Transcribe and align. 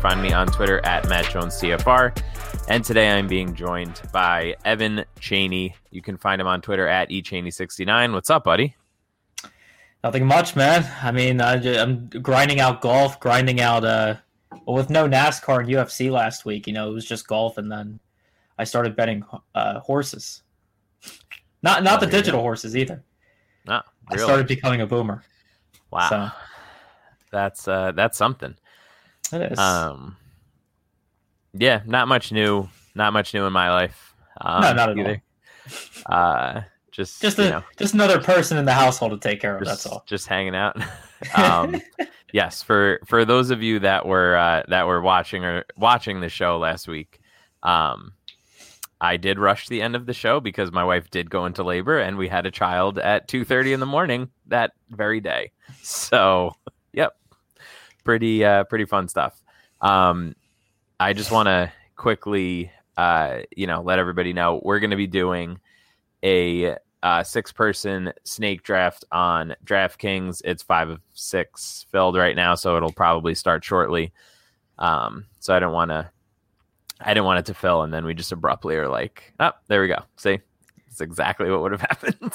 Find 0.00 0.22
me 0.22 0.32
on 0.32 0.46
Twitter 0.46 0.84
at 0.86 1.06
Matt 1.10 1.30
Jones 1.30 1.60
CFR. 1.60 2.16
And 2.68 2.82
today 2.82 3.10
I'm 3.10 3.28
being 3.28 3.54
joined 3.54 4.00
by 4.12 4.56
Evan 4.64 5.04
Cheney. 5.18 5.74
You 5.90 6.00
can 6.00 6.16
find 6.16 6.40
him 6.40 6.46
on 6.46 6.62
Twitter 6.62 6.88
at 6.88 7.10
eChaney69. 7.10 8.14
What's 8.14 8.30
up, 8.30 8.44
buddy? 8.44 8.74
Nothing 10.02 10.24
much, 10.24 10.56
man. 10.56 10.90
I 11.02 11.12
mean, 11.12 11.42
I, 11.42 11.56
am 11.62 12.08
grinding 12.22 12.60
out 12.60 12.80
golf, 12.80 13.20
grinding 13.20 13.60
out. 13.60 13.84
Uh, 13.84 14.16
well, 14.64 14.76
with 14.76 14.88
no 14.88 15.06
NASCAR 15.06 15.60
and 15.60 15.68
UFC 15.68 16.10
last 16.10 16.46
week, 16.46 16.66
you 16.66 16.72
know, 16.72 16.88
it 16.88 16.94
was 16.94 17.04
just 17.04 17.26
golf, 17.26 17.58
and 17.58 17.70
then 17.70 18.00
I 18.58 18.64
started 18.64 18.96
betting 18.96 19.22
uh, 19.54 19.80
horses. 19.80 20.42
Not 21.62 21.82
not 21.82 22.02
Oh, 22.02 22.06
the 22.06 22.10
digital 22.10 22.40
horses 22.40 22.74
either. 22.74 23.04
Ah, 23.68 23.84
I 24.08 24.16
started 24.16 24.46
becoming 24.46 24.80
a 24.80 24.86
boomer. 24.86 25.22
wow. 25.90 26.08
So 26.08 26.30
That's 27.30 27.68
uh 27.68 27.92
that's 27.92 28.16
something. 28.16 28.54
It 29.32 29.52
is. 29.52 29.58
Um 29.58 30.16
Yeah, 31.52 31.82
not 31.86 32.08
much 32.08 32.32
new. 32.32 32.68
Not 32.94 33.12
much 33.12 33.34
new 33.34 33.44
in 33.46 33.52
my 33.52 33.70
life. 33.70 34.14
Um, 34.40 34.62
No, 34.62 34.72
not 34.72 34.90
at 34.90 34.98
either. 34.98 35.22
Uh 36.06 36.62
just 36.90 37.22
just 37.22 37.38
you 37.38 37.44
know, 37.44 37.62
just 37.76 37.94
another 37.94 38.20
person 38.20 38.58
in 38.58 38.64
the 38.64 38.72
household 38.72 39.12
to 39.12 39.28
take 39.28 39.40
care 39.40 39.56
of. 39.56 39.62
just, 39.64 39.84
that's 39.84 39.86
all. 39.86 40.02
just 40.06 40.26
hanging 40.26 40.56
out. 40.56 40.76
um 41.34 41.80
yes 42.32 42.62
for 42.62 42.98
for 43.06 43.24
those 43.24 43.50
of 43.50 43.62
you 43.62 43.78
that 43.78 44.06
were 44.06 44.36
uh 44.36 44.62
that 44.68 44.86
were 44.86 45.00
watching 45.00 45.44
or 45.44 45.64
watching 45.76 46.20
the 46.20 46.28
show 46.28 46.58
last 46.58 46.88
week 46.88 47.20
um 47.62 48.12
i 49.00 49.16
did 49.16 49.38
rush 49.38 49.68
the 49.68 49.82
end 49.82 49.94
of 49.94 50.06
the 50.06 50.14
show 50.14 50.40
because 50.40 50.72
my 50.72 50.82
wife 50.84 51.10
did 51.10 51.28
go 51.28 51.44
into 51.44 51.62
labor 51.62 51.98
and 51.98 52.16
we 52.16 52.26
had 52.28 52.46
a 52.46 52.50
child 52.50 52.98
at 52.98 53.28
2.30 53.28 53.74
in 53.74 53.80
the 53.80 53.86
morning 53.86 54.30
that 54.46 54.72
very 54.90 55.20
day 55.20 55.52
so 55.82 56.54
yep 56.94 57.16
pretty 58.10 58.44
uh 58.44 58.64
pretty 58.64 58.84
fun 58.84 59.06
stuff 59.06 59.40
um 59.82 60.34
i 60.98 61.12
just 61.12 61.30
want 61.30 61.46
to 61.46 61.70
quickly 61.94 62.68
uh 62.96 63.38
you 63.56 63.68
know 63.68 63.80
let 63.82 64.00
everybody 64.00 64.32
know 64.32 64.60
we're 64.64 64.80
going 64.80 64.90
to 64.90 64.96
be 64.96 65.06
doing 65.06 65.60
a 66.24 66.76
uh, 67.02 67.22
six 67.22 67.50
person 67.50 68.12
snake 68.24 68.62
draft 68.62 69.06
on 69.10 69.54
DraftKings. 69.64 70.42
It's 70.44 70.62
five 70.62 70.90
of 70.90 71.00
six 71.14 71.86
filled 71.90 72.14
right 72.16 72.36
now, 72.36 72.54
so 72.54 72.76
it'll 72.76 72.92
probably 72.92 73.34
start 73.34 73.64
shortly. 73.64 74.12
Um, 74.78 75.24
so 75.38 75.54
I 75.54 75.60
don't 75.60 75.72
want 75.72 75.90
to, 75.90 76.10
I 77.00 77.14
didn't 77.14 77.24
want 77.24 77.38
it 77.38 77.46
to 77.46 77.54
fill, 77.54 77.82
and 77.82 77.92
then 77.94 78.04
we 78.04 78.12
just 78.12 78.32
abruptly 78.32 78.76
are 78.76 78.88
like, 78.88 79.32
oh, 79.40 79.52
there 79.68 79.80
we 79.80 79.88
go. 79.88 80.02
See, 80.16 80.40
it's 80.88 81.00
exactly 81.00 81.50
what 81.50 81.62
would 81.62 81.72
have 81.72 81.80
happened. 81.88 82.32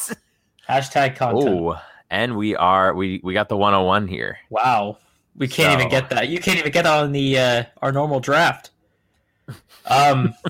Hashtag 0.68 1.16
content. 1.16 1.48
oh, 1.48 1.80
and 2.10 2.36
we 2.36 2.56
are 2.56 2.94
we 2.94 3.22
we 3.24 3.34
got 3.34 3.50
the 3.50 3.58
101 3.58 4.08
here. 4.08 4.38
Wow. 4.50 4.98
We 5.38 5.48
can't 5.48 5.80
even 5.80 5.90
get 5.90 6.10
that. 6.12 6.30
You 6.30 6.40
can't 6.40 6.60
even 6.60 6.72
get 6.72 6.84
that 6.84 7.04
on 7.04 7.12
the 7.12 7.38
uh, 7.38 7.64
our 7.82 7.92
normal 7.92 8.20
draft. 8.20 8.72
Um, 9.86 10.34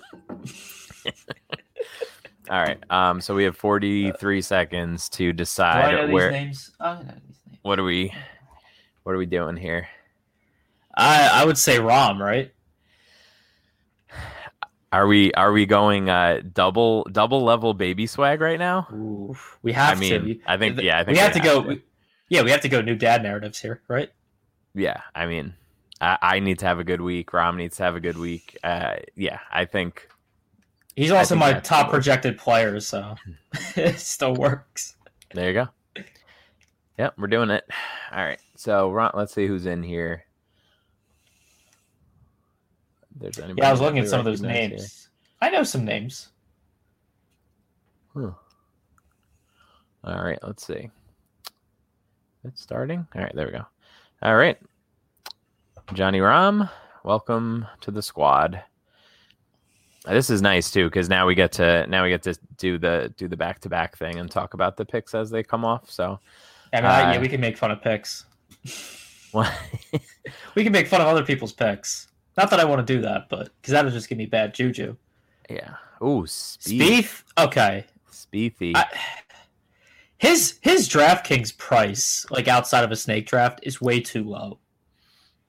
All 2.50 2.60
right. 2.62 2.78
Um, 2.92 3.22
so 3.22 3.34
we 3.34 3.44
have 3.46 3.58
43 3.58 4.42
seconds 4.42 5.10
to 5.10 5.18
do 5.18 5.30
I 5.30 5.32
decide 5.32 6.08
know 6.08 6.14
where. 6.14 6.32
these 6.32 6.40
names? 6.40 6.72
Oh, 6.80 6.86
I 6.86 7.02
know 7.02 7.14
these 7.28 7.40
names. 7.48 7.60
What 7.64 7.80
are 7.80 7.84
we? 7.84 8.14
What 9.04 9.14
are 9.14 9.18
we 9.18 9.26
doing 9.26 9.58
here? 9.58 9.88
I 10.96 11.30
I 11.42 11.46
would 11.46 11.58
say 11.58 11.78
Rahm, 11.78 12.20
right? 12.20 12.52
Are 14.92 15.08
we 15.08 15.34
are 15.34 15.52
we 15.52 15.66
going 15.66 16.10
uh 16.10 16.42
double 16.54 17.04
double 17.12 17.44
level 17.44 17.74
baby 17.74 18.08
swag 18.08 18.40
right 18.40 18.60
now? 18.60 18.88
Ooh, 18.94 19.36
we 19.62 19.74
have 19.74 19.98
I 19.98 20.00
mean, 20.00 20.24
to. 20.24 20.40
I 20.48 20.58
think 20.58 20.80
yeah, 20.80 21.00
I 21.00 21.04
think 21.04 21.16
we 21.16 21.20
have 21.20 21.34
to 21.34 21.40
go. 21.40 21.64
to. 21.64 21.82
Yeah, 22.30 22.44
we 22.44 22.52
have 22.52 22.62
to 22.62 22.70
go 22.70 22.82
new 22.82 22.96
dad 22.96 23.22
narratives 23.24 23.60
here, 23.60 23.82
right? 23.88 24.10
Yeah, 24.76 25.02
I 25.16 25.26
mean, 25.26 25.54
I, 26.02 26.18
I 26.22 26.40
need 26.40 26.60
to 26.60 26.66
have 26.66 26.80
a 26.80 26.84
good 26.84 27.02
week. 27.02 27.32
Rahm 27.32 27.56
needs 27.56 27.78
to 27.78 27.84
have 27.84 27.96
a 27.96 28.02
good 28.02 28.18
week. 28.18 28.58
Uh, 28.64 28.98
yeah, 29.16 29.40
I 29.52 29.66
think. 29.66 30.08
He's 30.96 31.12
I 31.12 31.20
also 31.20 31.36
think 31.36 31.40
my 31.40 31.60
top 31.60 31.90
projected 31.90 32.38
player, 32.38 32.80
so 32.80 33.16
it 33.76 34.00
still 34.00 34.36
works. 34.36 34.96
There 35.34 35.48
you 35.48 35.54
go. 35.54 36.04
Yep, 37.00 37.16
we're 37.18 37.28
doing 37.28 37.50
it. 37.50 37.66
All 38.12 38.24
right. 38.24 38.40
So 38.56 38.92
Rahm, 38.92 39.16
let's 39.16 39.34
see 39.34 39.48
who's 39.48 39.66
in 39.66 39.82
here. 39.82 40.24
There's 43.18 43.40
anybody 43.40 43.62
Yeah, 43.62 43.70
I 43.70 43.72
was 43.72 43.82
looking 43.82 44.00
at 44.00 44.10
some 44.10 44.20
of 44.20 44.26
those 44.26 44.42
names. 44.42 45.10
I 45.42 45.50
know 45.50 45.64
some 45.64 45.86
names. 45.86 46.30
here. 48.14 48.34
Huh. 50.04 50.12
All 50.12 50.24
right. 50.24 50.40
Let's 50.44 50.66
see. 50.66 50.90
It's 52.44 52.62
starting. 52.62 53.08
All 53.16 53.22
right. 53.22 53.36
There 53.36 53.46
we 53.46 53.52
go. 53.52 53.66
All 54.26 54.36
right. 54.36 54.58
Johnny 55.94 56.18
Rahm, 56.18 56.68
welcome 57.04 57.68
to 57.82 57.92
the 57.92 58.02
squad. 58.02 58.60
This 60.08 60.32
is 60.32 60.42
nice 60.42 60.72
too 60.72 60.86
because 60.86 61.10
now 61.10 61.28
we 61.28 61.36
get 61.36 61.52
to 61.52 61.86
now 61.86 62.02
we 62.02 62.10
get 62.10 62.24
to 62.24 62.36
do 62.58 62.80
the 62.80 63.14
do 63.18 63.28
the 63.28 63.38
back 63.38 63.60
to 63.60 63.70
back 63.70 63.96
thing 63.96 64.18
and 64.18 64.32
talk 64.32 64.56
about 64.56 64.78
the 64.78 64.84
picks 64.84 65.14
as 65.14 65.30
they 65.30 65.44
come 65.44 65.64
off. 65.64 65.92
So, 65.92 66.20
I 66.74 66.78
mean, 66.78 66.86
Uh, 66.86 67.12
yeah, 67.14 67.22
we 67.22 67.28
can 67.28 67.40
make 67.40 67.56
fun 67.56 67.70
of 67.70 67.84
picks. 67.84 68.26
We 70.56 70.64
can 70.64 70.72
make 70.72 70.88
fun 70.88 71.02
of 71.02 71.08
other 71.08 71.24
people's 71.24 71.54
picks. 71.54 72.08
Not 72.36 72.50
that 72.50 72.60
I 72.60 72.66
want 72.66 72.86
to 72.86 72.94
do 72.96 73.02
that, 73.02 73.30
but 73.30 73.52
because 73.62 73.74
that'll 73.74 73.92
just 73.92 74.10
give 74.10 74.18
me 74.18 74.26
bad 74.26 74.56
juju. 74.56 74.96
Yeah. 75.52 75.76
Ooh, 76.02 76.24
Spieth. 76.24 76.80
Spieth, 76.80 77.24
okay. 77.38 77.86
Spiethy. 78.12 78.72
I, 78.76 78.86
his 80.18 80.58
his 80.62 80.88
DraftKings 80.90 81.58
price, 81.58 82.26
like 82.30 82.48
outside 82.48 82.84
of 82.84 82.92
a 82.92 82.96
snake 82.96 83.28
draft, 83.28 83.60
is 83.64 83.82
way 83.82 84.00
too 84.00 84.24
low. 84.24 84.60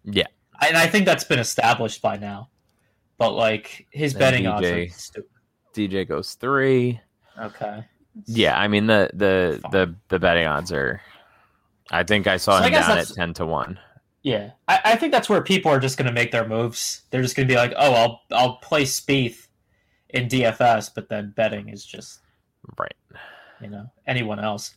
Yeah. 0.04 0.26
and 0.60 0.76
I 0.76 0.86
think 0.86 1.04
that's 1.06 1.24
been 1.24 1.38
established 1.38 2.00
by 2.02 2.16
now. 2.16 2.48
But 3.18 3.32
like 3.32 3.86
his 3.90 4.12
Then 4.12 4.20
betting 4.20 4.46
odds 4.46 4.66
DJ. 4.66 4.92
stupid. 4.92 5.30
DJ 5.74 6.08
goes 6.08 6.34
three. 6.34 7.00
Okay. 7.38 7.84
Yeah, 8.26 8.58
I 8.58 8.68
mean 8.68 8.86
the 8.86 9.10
the 9.14 9.58
Fine. 9.62 9.70
the 9.72 9.94
the 10.08 10.18
betting 10.18 10.46
odds 10.46 10.72
are. 10.72 11.00
I 11.90 12.02
think 12.02 12.26
I 12.26 12.36
saw 12.38 12.58
So 12.58 12.64
him 12.64 12.72
guess 12.72 12.88
down 12.88 12.98
at 12.98 13.08
ten 13.08 13.34
to 13.34 13.46
one. 13.46 13.78
Yeah, 14.22 14.50
I, 14.66 14.80
I 14.84 14.96
think 14.96 15.12
that's 15.12 15.28
where 15.28 15.40
people 15.40 15.70
are 15.70 15.78
just 15.78 15.96
going 15.98 16.08
to 16.08 16.12
make 16.12 16.32
their 16.32 16.48
moves. 16.48 17.02
They're 17.10 17.22
just 17.22 17.36
going 17.36 17.46
to 17.46 17.52
be 17.52 17.56
like, 17.56 17.72
"Oh, 17.76 17.92
I'll 17.92 18.20
I'll 18.32 18.56
play 18.56 18.82
Spieth 18.84 19.46
in 20.10 20.26
DFS," 20.28 20.90
but 20.94 21.08
then 21.08 21.32
betting 21.36 21.68
is 21.68 21.84
just 21.86 22.20
Right. 22.78 22.94
You 23.60 23.68
know 23.68 23.90
anyone 24.06 24.38
else. 24.38 24.74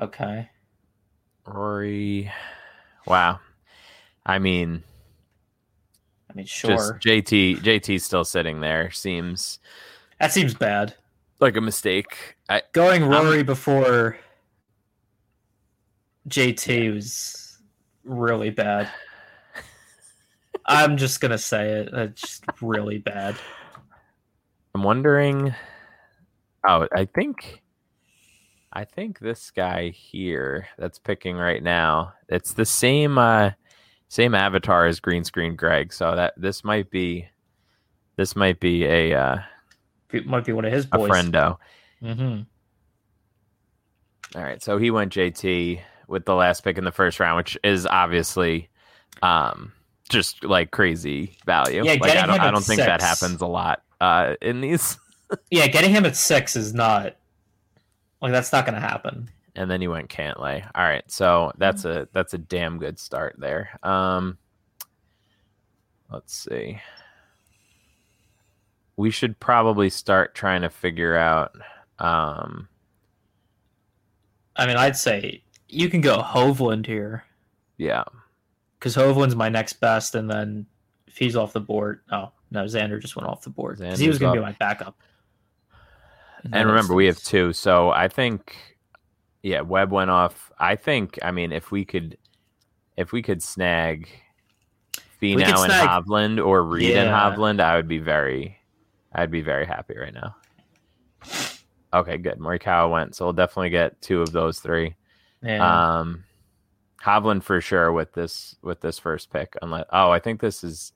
Okay, 0.00 0.48
Rory. 1.46 2.30
Wow. 3.06 3.40
I 4.26 4.38
mean, 4.38 4.82
I 6.30 6.34
mean, 6.34 6.46
just 6.46 6.56
sure, 6.56 6.98
JT. 7.04 7.58
JT 7.58 8.00
still 8.00 8.24
sitting 8.24 8.60
there 8.60 8.90
seems 8.90 9.58
that 10.18 10.32
seems 10.32 10.54
bad. 10.54 10.94
like 11.40 11.56
a 11.56 11.60
mistake. 11.60 12.36
I 12.48 12.62
Going 12.72 13.04
Rory 13.04 13.42
before 13.42 14.16
JT 16.28 16.94
was 16.94 17.58
really 18.04 18.50
bad. 18.50 18.88
I'm 20.66 20.96
just 20.96 21.20
gonna 21.20 21.38
say 21.38 21.70
it. 21.72 21.90
That's 21.92 22.20
just 22.20 22.44
really 22.62 22.98
bad. 22.98 23.36
I'm 24.74 24.82
wondering. 24.82 25.54
Oh, 26.66 26.88
I 26.94 27.04
think. 27.04 27.62
I 28.74 28.84
think 28.84 29.20
this 29.20 29.52
guy 29.52 29.90
here 29.90 30.66
that's 30.76 30.98
picking 30.98 31.36
right 31.36 31.62
now. 31.62 32.14
It's 32.28 32.54
the 32.54 32.64
same 32.66 33.18
uh 33.18 33.52
same 34.08 34.34
avatar 34.34 34.86
as 34.86 35.00
Green 35.00 35.24
Screen 35.24 35.54
Greg. 35.54 35.92
So 35.92 36.16
that 36.16 36.34
this 36.36 36.64
might 36.64 36.90
be 36.90 37.28
this 38.16 38.34
might 38.34 38.58
be 38.60 38.84
a 38.84 39.14
uh, 39.14 39.38
It 40.12 40.26
might 40.26 40.44
be 40.44 40.52
one 40.52 40.64
of 40.64 40.72
his 40.72 40.86
boys. 40.86 41.08
a 41.08 41.12
friendo. 41.12 41.56
Mm-hmm. 42.02 42.42
All 44.36 44.42
right, 44.42 44.62
so 44.62 44.78
he 44.78 44.90
went 44.90 45.12
JT 45.12 45.80
with 46.08 46.24
the 46.24 46.34
last 46.34 46.64
pick 46.64 46.76
in 46.76 46.84
the 46.84 46.92
first 46.92 47.20
round, 47.20 47.36
which 47.36 47.56
is 47.62 47.86
obviously 47.86 48.68
um 49.22 49.72
just 50.08 50.42
like 50.42 50.72
crazy 50.72 51.38
value. 51.46 51.84
Yeah, 51.84 51.96
like 52.00 52.16
I 52.16 52.26
don't 52.26 52.40
I 52.40 52.50
don't 52.50 52.64
think 52.64 52.80
that 52.80 53.00
happens 53.00 53.40
a 53.40 53.46
lot 53.46 53.82
uh 54.00 54.34
in 54.42 54.60
these. 54.60 54.98
Yeah, 55.50 55.66
getting 55.66 55.90
him 55.90 56.04
at 56.04 56.14
six 56.14 56.54
is 56.54 56.74
not 56.74 57.16
like 58.20 58.32
that's 58.32 58.52
not 58.52 58.66
gonna 58.66 58.80
happen. 58.80 59.30
and 59.56 59.70
then 59.70 59.80
you 59.80 59.90
went 59.90 60.08
Cantlay. 60.08 60.68
All 60.74 60.84
right, 60.84 61.08
so 61.10 61.52
that's 61.58 61.84
a 61.84 62.08
that's 62.12 62.34
a 62.34 62.38
damn 62.38 62.78
good 62.78 62.98
start 62.98 63.36
there. 63.38 63.78
Um, 63.82 64.38
let's 66.10 66.34
see. 66.34 66.80
We 68.96 69.10
should 69.10 69.38
probably 69.40 69.90
start 69.90 70.34
trying 70.34 70.62
to 70.62 70.70
figure 70.70 71.16
out. 71.16 71.56
Um, 71.98 72.68
I 74.56 74.66
mean, 74.66 74.76
I'd 74.76 74.96
say 74.96 75.42
you 75.68 75.88
can 75.88 76.00
go 76.00 76.18
Hovland 76.22 76.86
here 76.86 77.24
yeah, 77.76 78.04
because 78.78 78.94
Hovland's 78.96 79.36
my 79.36 79.48
next 79.48 79.74
best, 79.74 80.14
and 80.14 80.30
then 80.30 80.66
if 81.06 81.16
he's 81.16 81.36
off 81.36 81.52
the 81.52 81.60
board, 81.60 82.00
oh 82.12 82.30
no, 82.50 82.64
Xander 82.64 83.00
just 83.00 83.16
went 83.16 83.28
off 83.28 83.42
the 83.42 83.50
board 83.50 83.78
because 83.78 83.98
he 83.98 84.08
was 84.08 84.18
gonna 84.18 84.34
be 84.34 84.40
my 84.40 84.52
backup. 84.52 84.96
And 86.52 86.68
remember 86.68 86.94
we 86.94 87.06
have 87.06 87.22
two, 87.22 87.52
so 87.52 87.90
I 87.90 88.08
think, 88.08 88.56
yeah, 89.42 89.60
Webb 89.62 89.90
went 89.90 90.10
off. 90.10 90.52
I 90.58 90.76
think. 90.76 91.18
I 91.22 91.30
mean, 91.30 91.52
if 91.52 91.70
we 91.70 91.84
could, 91.84 92.18
if 92.96 93.12
we 93.12 93.22
could 93.22 93.42
snag 93.42 94.08
Finau 95.20 95.42
and 95.44 95.72
snag- 95.72 95.88
Hovland 95.88 96.44
or 96.44 96.62
Reed 96.62 96.96
and 96.96 97.08
Yeah. 97.08 97.34
Hovland, 97.34 97.60
I 97.60 97.76
would 97.76 97.88
be 97.88 97.98
very, 97.98 98.58
I'd 99.12 99.30
be 99.30 99.42
very 99.42 99.66
happy 99.66 99.96
right 99.98 100.14
now. 100.14 100.36
Okay, 101.92 102.18
good. 102.18 102.38
Morikawa 102.38 102.90
went, 102.90 103.14
so 103.14 103.24
we'll 103.26 103.32
definitely 103.32 103.70
get 103.70 104.00
two 104.02 104.20
of 104.20 104.32
those 104.32 104.58
three. 104.58 104.96
Yeah. 105.42 105.98
Um, 105.98 106.24
Hovland 107.02 107.42
for 107.42 107.60
sure 107.60 107.92
with 107.92 108.12
this 108.12 108.56
with 108.62 108.80
this 108.80 108.98
first 108.98 109.30
pick. 109.30 109.54
Unless, 109.62 109.84
oh, 109.92 110.10
I 110.10 110.18
think 110.18 110.40
this 110.40 110.64
is, 110.64 110.92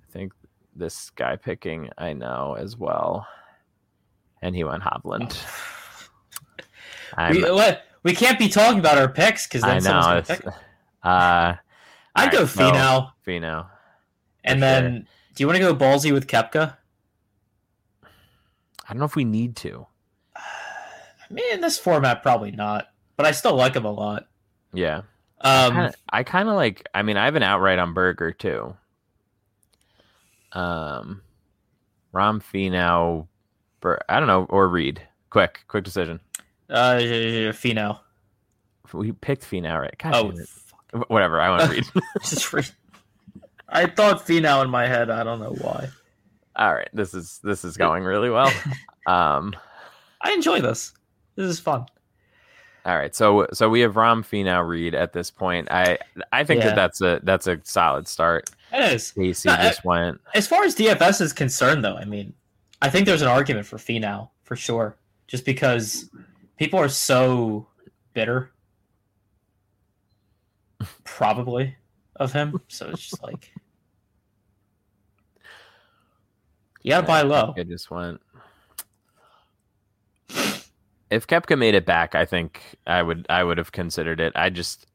I 0.00 0.12
think 0.12 0.32
this 0.74 1.10
guy 1.10 1.36
picking 1.36 1.90
I 1.98 2.12
know 2.12 2.54
as 2.58 2.76
well, 2.76 3.26
and 4.46 4.54
he 4.56 4.64
went 4.64 4.82
Hovland. 4.82 5.36
We, 7.30 7.42
what, 7.50 7.84
we 8.02 8.14
can't 8.14 8.38
be 8.38 8.48
talking 8.48 8.78
about 8.78 8.98
our 8.98 9.08
picks 9.08 9.46
because 9.46 9.62
then 9.62 9.76
I 9.76 9.78
someone's 9.78 10.06
know. 10.06 10.12
gonna 10.12 10.22
pick. 10.22 10.46
uh, 11.02 11.54
I'd 12.14 12.30
go 12.30 12.38
alright, 12.40 12.50
so- 12.50 12.60
Finau, 12.60 13.10
Finau. 13.26 13.66
and 14.44 14.56
for 14.58 14.60
then 14.60 15.08
do 15.34 15.42
you 15.42 15.46
want 15.46 15.56
to 15.56 15.60
go 15.60 15.74
ballsy 15.74 16.12
with 16.12 16.26
Koepka? 16.26 16.76
I 18.04 18.92
don't 18.92 18.98
know 18.98 19.04
if 19.06 19.16
we 19.16 19.24
need 19.24 19.56
to. 19.56 19.86
I 20.36 21.32
mean, 21.32 21.54
in 21.54 21.60
this 21.62 21.78
format, 21.78 22.22
probably 22.22 22.50
not, 22.50 22.88
but 23.16 23.24
I 23.24 23.30
still 23.32 23.54
like 23.54 23.74
him 23.76 23.84
a 23.86 23.92
lot. 23.92 24.28
Yeah. 24.74 25.02
Um, 25.40 25.90
I 26.10 26.22
kind 26.22 26.48
of 26.50 26.54
like. 26.56 26.86
I 26.94 27.02
mean, 27.02 27.16
I 27.16 27.24
have 27.24 27.36
an 27.36 27.42
outright 27.42 27.78
on 27.78 27.94
Berger 27.94 28.32
too. 28.32 28.76
Um, 30.52 31.22
Rahm 32.14 32.42
Finau, 32.42 33.26
Bur- 33.80 34.00
I 34.08 34.18
don't 34.18 34.26
know, 34.28 34.46
or 34.50 34.68
Reed. 34.68 35.02
Quick, 35.30 35.60
quick 35.68 35.84
decision. 35.84 36.20
uh, 36.70 36.96
Finau. 37.52 38.00
We 38.92 39.12
picked 39.12 39.42
Finau, 39.42 39.80
right? 39.80 39.94
God 39.98 40.14
Oh, 40.14 40.44
fuck. 40.46 41.10
whatever. 41.10 41.40
I 41.40 41.50
want 41.50 41.62
to 41.62 41.68
read. 41.70 41.84
Just 42.22 42.52
re- 42.52 42.62
I 43.68 43.86
thought 43.86 44.24
Finau 44.26 44.62
in 44.64 44.70
my 44.70 44.86
head. 44.86 45.10
I 45.10 45.24
don't 45.24 45.40
know 45.40 45.54
why. 45.60 45.88
All 46.54 46.72
right, 46.72 46.88
this 46.94 47.12
is 47.12 47.40
this 47.42 47.64
is 47.64 47.76
going 47.76 48.04
really 48.04 48.30
well. 48.30 48.52
Um, 49.06 49.54
I 50.20 50.32
enjoy 50.32 50.60
this. 50.60 50.92
This 51.36 51.46
is 51.48 51.60
fun. 51.60 51.86
all 52.84 52.96
right, 52.96 53.14
so 53.14 53.46
so 53.52 53.68
we 53.68 53.80
have 53.82 53.94
Rahm 53.94 54.22
Finau 54.26 54.66
Reed 54.66 54.96
at 54.96 55.12
this 55.12 55.30
point. 55.30 55.68
I 55.70 55.98
I 56.32 56.42
think 56.42 56.60
Yeah. 56.62 56.70
that 56.70 56.74
that's 56.76 57.00
a 57.02 57.20
that's 57.22 57.46
a 57.46 57.60
solid 57.62 58.08
start. 58.08 58.50
It 58.72 58.94
is. 58.94 59.12
Casey 59.12 59.48
No, 59.48 59.54
I- 59.54 59.62
just 59.68 59.84
went. 59.84 60.20
As 60.34 60.48
far 60.48 60.64
as 60.64 60.74
DFS 60.74 61.20
is 61.20 61.32
concerned, 61.32 61.84
though, 61.84 61.94
I 61.96 62.04
mean, 62.04 62.32
I 62.82 62.90
think 62.90 63.06
there's 63.06 63.22
an 63.22 63.28
argument 63.28 63.66
for 63.66 63.76
Finau 63.76 64.30
for 64.42 64.56
sure, 64.56 64.96
just 65.26 65.44
because 65.44 66.10
people 66.58 66.78
are 66.78 66.88
so 66.88 67.66
bitter, 68.12 68.52
probably, 71.04 71.76
of 72.16 72.32
him. 72.32 72.60
So 72.68 72.88
it's 72.90 73.08
just 73.08 73.22
like 73.22 73.52
you 76.82 76.90
gotta 76.90 77.06
buy 77.06 77.22
low. 77.22 77.54
I 77.56 77.62
just 77.64 77.90
went. 77.90 78.20
If 81.10 81.26
Koepka 81.26 81.58
made 81.58 81.74
it 81.74 81.86
back, 81.86 82.14
I 82.14 82.24
think 82.24 82.62
I 82.86 83.02
would 83.02 83.26
I 83.28 83.42
would 83.42 83.58
have 83.58 83.72
considered 83.72 84.20
it. 84.20 84.32
I 84.36 84.50
just 84.50 84.86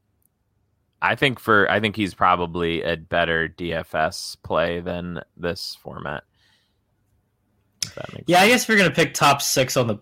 I 1.02 1.16
think 1.16 1.38
for 1.38 1.70
I 1.70 1.80
think 1.80 1.96
he's 1.96 2.14
probably 2.14 2.82
a 2.82 2.96
better 2.96 3.48
DFS 3.48 4.36
play 4.42 4.80
than 4.80 5.20
this 5.36 5.76
format. 5.82 6.24
If 7.84 7.94
that 7.96 8.12
makes 8.14 8.24
Yeah, 8.28 8.40
I 8.40 8.48
guess 8.48 8.62
if 8.62 8.68
you're 8.68 8.78
gonna 8.78 8.90
pick 8.90 9.14
top 9.14 9.42
six 9.42 9.76
on 9.76 9.86
the, 9.86 9.94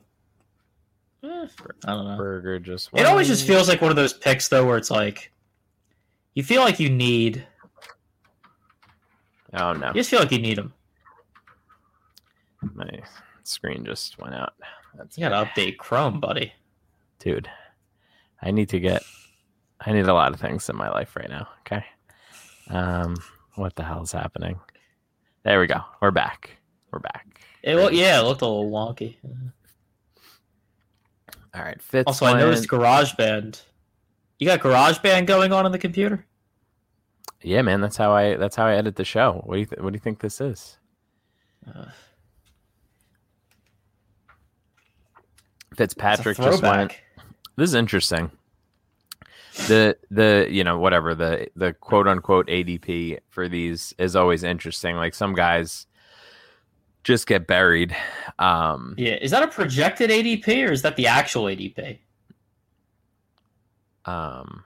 eh, 1.25 1.47
I 1.87 1.93
don't 1.95 2.07
know. 2.07 2.17
Berger 2.17 2.59
just 2.59 2.91
It 2.95 3.07
always 3.07 3.27
just 3.29 3.47
feels 3.47 3.69
like 3.69 3.81
one 3.81 3.91
of 3.91 3.97
those 3.97 4.13
picks 4.13 4.49
though, 4.49 4.67
where 4.67 4.77
it's 4.77 4.91
like 4.91 5.33
you 6.35 6.43
feel 6.43 6.63
like 6.63 6.79
you 6.81 6.89
need, 6.91 7.47
Oh 9.55 9.73
no. 9.73 9.89
you 9.89 9.95
just 9.95 10.11
feel 10.11 10.21
like 10.21 10.31
you 10.33 10.39
need 10.39 10.57
them. 10.59 10.73
My 12.75 13.01
screen 13.43 13.85
just 13.85 14.19
went 14.19 14.35
out. 14.35 14.53
That's 14.97 15.17
You 15.19 15.29
gotta 15.29 15.49
update 15.51 15.77
Chrome, 15.79 16.21
buddy. 16.21 16.53
dude. 17.19 17.51
I 18.43 18.51
need 18.51 18.69
to 18.71 18.81
get 18.81 19.03
I 19.81 19.93
need 19.93 20.07
a 20.07 20.15
lot 20.15 20.33
of 20.33 20.41
things 20.41 20.69
in 20.69 20.77
my 20.77 20.91
life 20.91 21.17
right 21.17 21.29
now. 21.29 21.49
Okay. 21.61 21.85
Um 22.69 23.17
what 23.57 23.75
the 23.77 23.83
hell 23.83 24.03
is 24.03 24.13
happening? 24.13 24.61
There 25.43 25.59
we 25.59 25.67
go. 25.67 25.81
We're 26.01 26.11
back. 26.11 26.57
We're 26.91 26.99
back. 26.99 27.41
It 27.63 27.77
looked, 27.77 27.95
yeah, 27.95 28.21
it 28.21 28.25
looked 28.25 28.43
a 28.43 28.47
little 28.47 28.71
wonky. 28.71 29.17
All 31.55 31.63
right. 31.63 31.81
Fitz 31.83 32.07
Also, 32.07 32.27
I 32.27 32.39
noticed 32.39 32.69
GarageBand. 32.69 33.63
You 34.39 34.47
got 34.47 34.61
GarageBand 34.61 35.27
going 35.27 35.53
on 35.53 35.67
in 35.67 35.73
the 35.73 35.79
computer? 35.79 36.25
Yeah, 37.43 37.63
man, 37.63 37.81
that's 37.81 37.97
how 37.97 38.13
I 38.13 38.37
that's 38.37 38.57
how 38.57 38.67
I 38.67 38.75
edit 38.75 38.97
the 38.97 39.05
show. 39.05 39.43
What 39.45 39.55
do 39.55 39.61
you 39.61 39.67
th- 39.67 39.81
what 39.81 39.93
do 39.93 39.97
you 39.97 40.01
think 40.01 40.21
this 40.21 40.41
is? 40.41 40.77
Uh, 41.67 41.87
Fitzpatrick 45.75 46.37
just 46.37 46.63
went. 46.63 46.93
This 47.57 47.71
is 47.71 47.75
interesting. 47.75 48.31
the 49.69 49.97
the 50.11 50.47
you 50.51 50.65
know 50.65 50.79
whatever 50.79 51.15
the 51.15 51.49
the 51.57 51.73
quote 51.73 52.07
unquote 52.07 52.47
ADP 52.49 53.19
for 53.29 53.49
these 53.49 53.95
is 53.99 54.17
always 54.17 54.45
interesting. 54.45 54.97
Like 54.97 55.15
some 55.15 55.35
guys 55.35 55.87
just 57.05 57.27
get 57.27 57.47
buried. 57.47 57.97
Um, 58.39 58.95
yeah, 58.99 59.15
is 59.15 59.31
that 59.31 59.43
a 59.43 59.49
projected 59.49 60.11
ADP 60.11 60.69
or 60.69 60.73
is 60.73 60.83
that 60.83 60.97
the 60.97 61.07
actual 61.07 61.45
ADP? 61.45 61.99
Um, 64.05 64.65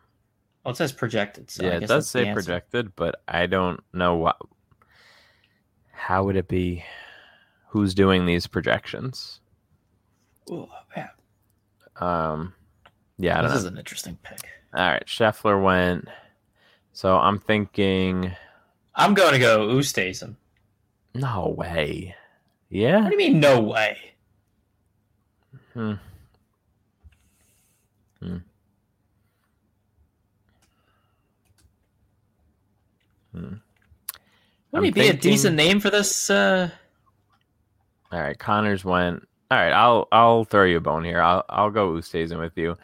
well, 0.65 0.73
it 0.73 0.77
says 0.77 0.93
projected. 0.93 1.51
So 1.51 1.65
yeah, 1.65 1.77
it 1.77 1.87
does 1.87 2.09
say 2.09 2.33
projected, 2.33 2.95
but 2.97 3.23
I 3.29 3.47
don't 3.47 3.81
know 3.93 4.17
what. 4.17 4.37
How 5.93 6.25
would 6.25 6.37
it 6.37 6.49
be? 6.49 6.85
Who's 7.69 7.95
doing 7.95 8.27
these 8.27 8.47
projections? 8.47 9.41
Oh 10.51 10.69
yeah. 10.97 11.09
Um, 11.97 12.55
yeah, 13.19 13.43
this 13.43 13.53
know. 13.53 13.59
is 13.59 13.65
an 13.65 13.79
interesting 13.79 14.19
pick. 14.23 14.41
All 14.75 14.87
right, 14.87 15.07
Scheffler 15.07 15.63
went. 15.63 16.09
So 16.93 17.17
I'm 17.17 17.39
thinking. 17.39 18.33
I'm 18.95 19.15
going 19.15 19.33
to 19.33 19.39
go 19.41 19.69
Oosthuizen. 19.69 20.37
No 21.15 21.55
way. 21.57 22.15
Yeah. 22.71 23.03
What 23.03 23.11
do 23.11 23.13
you 23.13 23.19
mean, 23.19 23.41
no 23.41 23.61
way? 23.61 23.99
Hmm. 25.73 25.95
Hmm. 28.21 28.37
Hmm. 33.33 33.55
Wouldn't 34.71 34.85
he 34.87 34.91
be 34.91 35.01
thinking... 35.01 35.11
a 35.11 35.21
decent 35.21 35.57
name 35.57 35.81
for 35.81 35.91
this? 35.91 36.31
Uh... 36.31 36.71
All 38.13 38.21
right, 38.21 38.39
Conners 38.39 38.85
went. 38.85 39.27
All 39.51 39.59
right, 39.59 39.73
I'll 39.73 40.09
I'll 40.11 40.45
throw 40.45 40.65
you 40.65 40.79
a 40.79 40.81
bone 40.81 41.05
here. 41.05 41.21
I'll 41.21 41.45
I'll 41.49 41.71
go 41.71 41.93
Oosthuizen 41.93 42.39
with 42.41 42.57
you, 42.57 42.77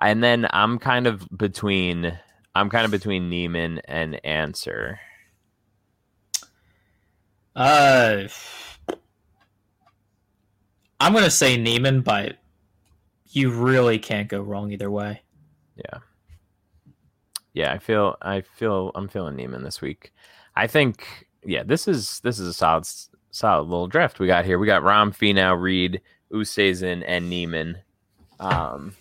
and 0.00 0.22
then 0.22 0.46
I'm 0.50 0.78
kind 0.78 1.06
of 1.06 1.26
between 1.36 2.18
I'm 2.54 2.68
kind 2.70 2.84
of 2.84 2.90
between 2.90 3.28
Niemann 3.30 3.80
and 3.84 4.24
Ancer. 4.24 4.98
Uh, 7.54 8.28
I'm 11.00 11.14
gonna 11.14 11.30
say 11.30 11.56
Niemann, 11.56 12.02
but 12.02 12.36
you 13.30 13.50
really 13.50 13.98
can't 13.98 14.28
go 14.28 14.40
wrong 14.40 14.70
either 14.70 14.90
way. 14.90 15.22
Yeah. 15.76 15.98
Yeah, 17.54 17.72
I 17.72 17.78
feel 17.78 18.16
I 18.22 18.42
feel 18.42 18.92
I'm 18.94 19.08
feeling 19.08 19.36
Niemann 19.36 19.64
this 19.64 19.80
week. 19.80 20.12
I 20.54 20.66
think 20.66 21.26
yeah, 21.44 21.62
this 21.62 21.88
is 21.88 22.20
this 22.20 22.38
is 22.38 22.48
a 22.48 22.54
solid 22.54 22.86
solid 23.30 23.62
little 23.62 23.88
draft 23.88 24.18
we 24.18 24.26
got 24.26 24.44
here. 24.44 24.58
We 24.58 24.66
got 24.66 24.82
Rahm, 24.82 25.16
Finau, 25.16 25.60
Reed, 25.60 26.00
Oosthuizen, 26.32 27.02
and 27.06 27.30
Niemann. 27.30 27.78
Um, 28.38 28.94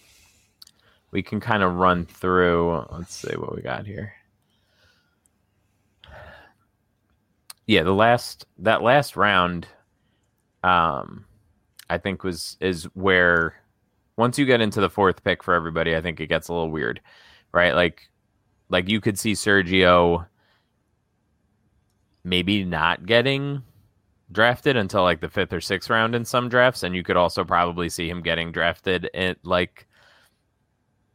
we 1.12 1.22
can 1.22 1.40
kind 1.40 1.64
of 1.64 1.76
run 1.76 2.06
through. 2.06 2.86
Let's 2.92 3.16
see 3.16 3.36
what 3.36 3.56
we 3.56 3.62
got 3.62 3.86
here. 3.86 4.14
Yeah, 7.68 7.84
the 7.84 7.94
last 7.94 8.46
that 8.60 8.82
last 8.82 9.16
round, 9.16 9.68
um, 10.64 11.26
I 11.90 11.98
think 11.98 12.24
was 12.24 12.58
is 12.60 12.86
where 12.94 13.56
once 14.18 14.38
you 14.38 14.46
get 14.46 14.62
into 14.62 14.82
the 14.82 14.90
fourth 14.90 15.24
pick 15.24 15.44
for 15.44 15.54
everybody, 15.54 15.96
I 15.96 16.02
think 16.02 16.20
it 16.20 16.28
gets 16.28 16.50
a 16.50 16.54
little 16.54 16.70
weird, 16.72 17.02
right? 17.52 17.74
Like, 17.74 18.10
like 18.70 18.90
you 18.90 19.00
could 19.02 19.18
see 19.18 19.34
Sergio 19.34 20.26
maybe 22.24 22.64
not 22.64 23.06
getting 23.06 23.64
drafted 24.32 24.76
until 24.76 25.04
like 25.04 25.22
the 25.22 25.30
fifth 25.30 25.54
or 25.54 25.62
sixth 25.62 25.90
round 25.90 26.16
in 26.16 26.26
some 26.26 26.50
drafts, 26.50 26.84
and 26.84 26.96
you 26.96 27.04
could 27.04 27.18
also 27.18 27.44
probably 27.44 27.90
see 27.90 28.10
him 28.10 28.22
getting 28.22 28.52
drafted 28.52 29.10
at 29.14 29.38
like 29.44 29.88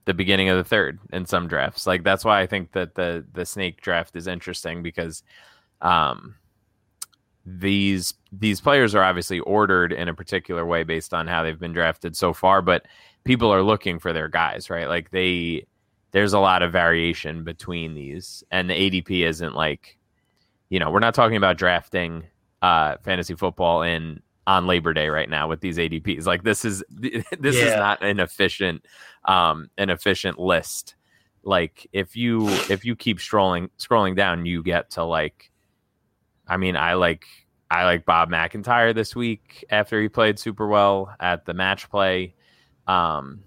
the 0.07 0.15
beginning 0.15 0.49
of 0.49 0.57
the 0.57 0.65
third 0.65 0.99
in 1.13 1.25
some 1.27 1.49
drafts. 1.49 1.87
Like 1.87 2.05
that's 2.05 2.25
why 2.25 2.41
I 2.41 2.47
think 2.47 2.73
that 2.73 2.95
the 2.95 3.25
the 3.33 3.47
snake 3.47 3.81
draft 3.81 4.17
is 4.17 4.27
interesting 4.27 4.83
because 4.83 5.23
um 5.81 6.35
these 7.47 8.15
these 8.33 8.61
players 8.61 8.95
are 8.95 9.03
obviously 9.03 9.41
ordered 9.41 9.93
in 9.93 10.09
a 10.09 10.15
particular 10.15 10.65
way 10.65 10.83
based 10.83 11.13
on 11.13 11.27
how 11.27 11.43
they've 11.43 11.59
been 11.59 11.73
drafted 11.73 12.17
so 12.17 12.33
far, 12.33 12.63
but 12.63 12.87
people 13.25 13.53
are 13.53 13.63
looking 13.63 13.99
for 13.99 14.13
their 14.13 14.29
guys, 14.29 14.71
right? 14.71 14.89
Like 14.89 15.11
they 15.11 15.67
there's 16.13 16.33
a 16.33 16.39
lot 16.39 16.63
of 16.63 16.73
variation 16.73 17.45
between 17.45 17.95
these 17.95 18.45
and 18.51 18.71
the 18.71 18.75
ADP 18.75 19.27
isn't 19.27 19.55
like 19.55 19.99
you 20.71 20.79
know, 20.79 20.91
we're 20.91 21.01
not 21.01 21.15
talking 21.15 21.37
about 21.37 21.59
drafting 21.59 22.25
uh 22.63 22.97
fantasy 23.03 23.35
football 23.35 23.83
in 23.83 24.23
on 24.47 24.67
Labor 24.67 24.95
Day 24.95 25.09
right 25.09 25.29
now 25.29 25.49
with 25.49 25.61
these 25.61 25.77
ADPs. 25.77 26.27
Like 26.27 26.45
this 26.45 26.65
is 26.65 26.83
this 26.91 27.25
yeah. 27.43 27.51
is 27.51 27.77
not 27.77 28.03
an 28.03 28.21
efficient 28.21 28.87
um 29.27 29.69
an 29.77 29.91
efficient 29.91 30.39
list. 30.39 30.95
Like 31.43 31.87
if 31.93 32.17
you 32.17 32.49
if 32.71 32.87
you 32.87 32.97
keep 32.97 33.19
scrolling 33.19 33.69
scrolling 33.79 34.17
down, 34.17 34.47
you 34.47 34.63
get 34.63 34.91
to 34.93 35.05
like 35.05 35.51
I 36.47 36.57
mean, 36.57 36.77
I 36.77 36.95
like 36.95 37.25
I 37.71 37.85
like 37.85 38.05
Bob 38.05 38.31
McIntyre 38.31 38.95
this 38.95 39.17
week 39.17 39.65
after 39.71 40.01
he 40.01 40.09
played 40.09 40.39
super 40.39 40.67
well 40.67 41.15
at 41.19 41.45
the 41.45 41.55
match 41.55 41.91
play. 41.91 42.35
Um, 42.87 43.41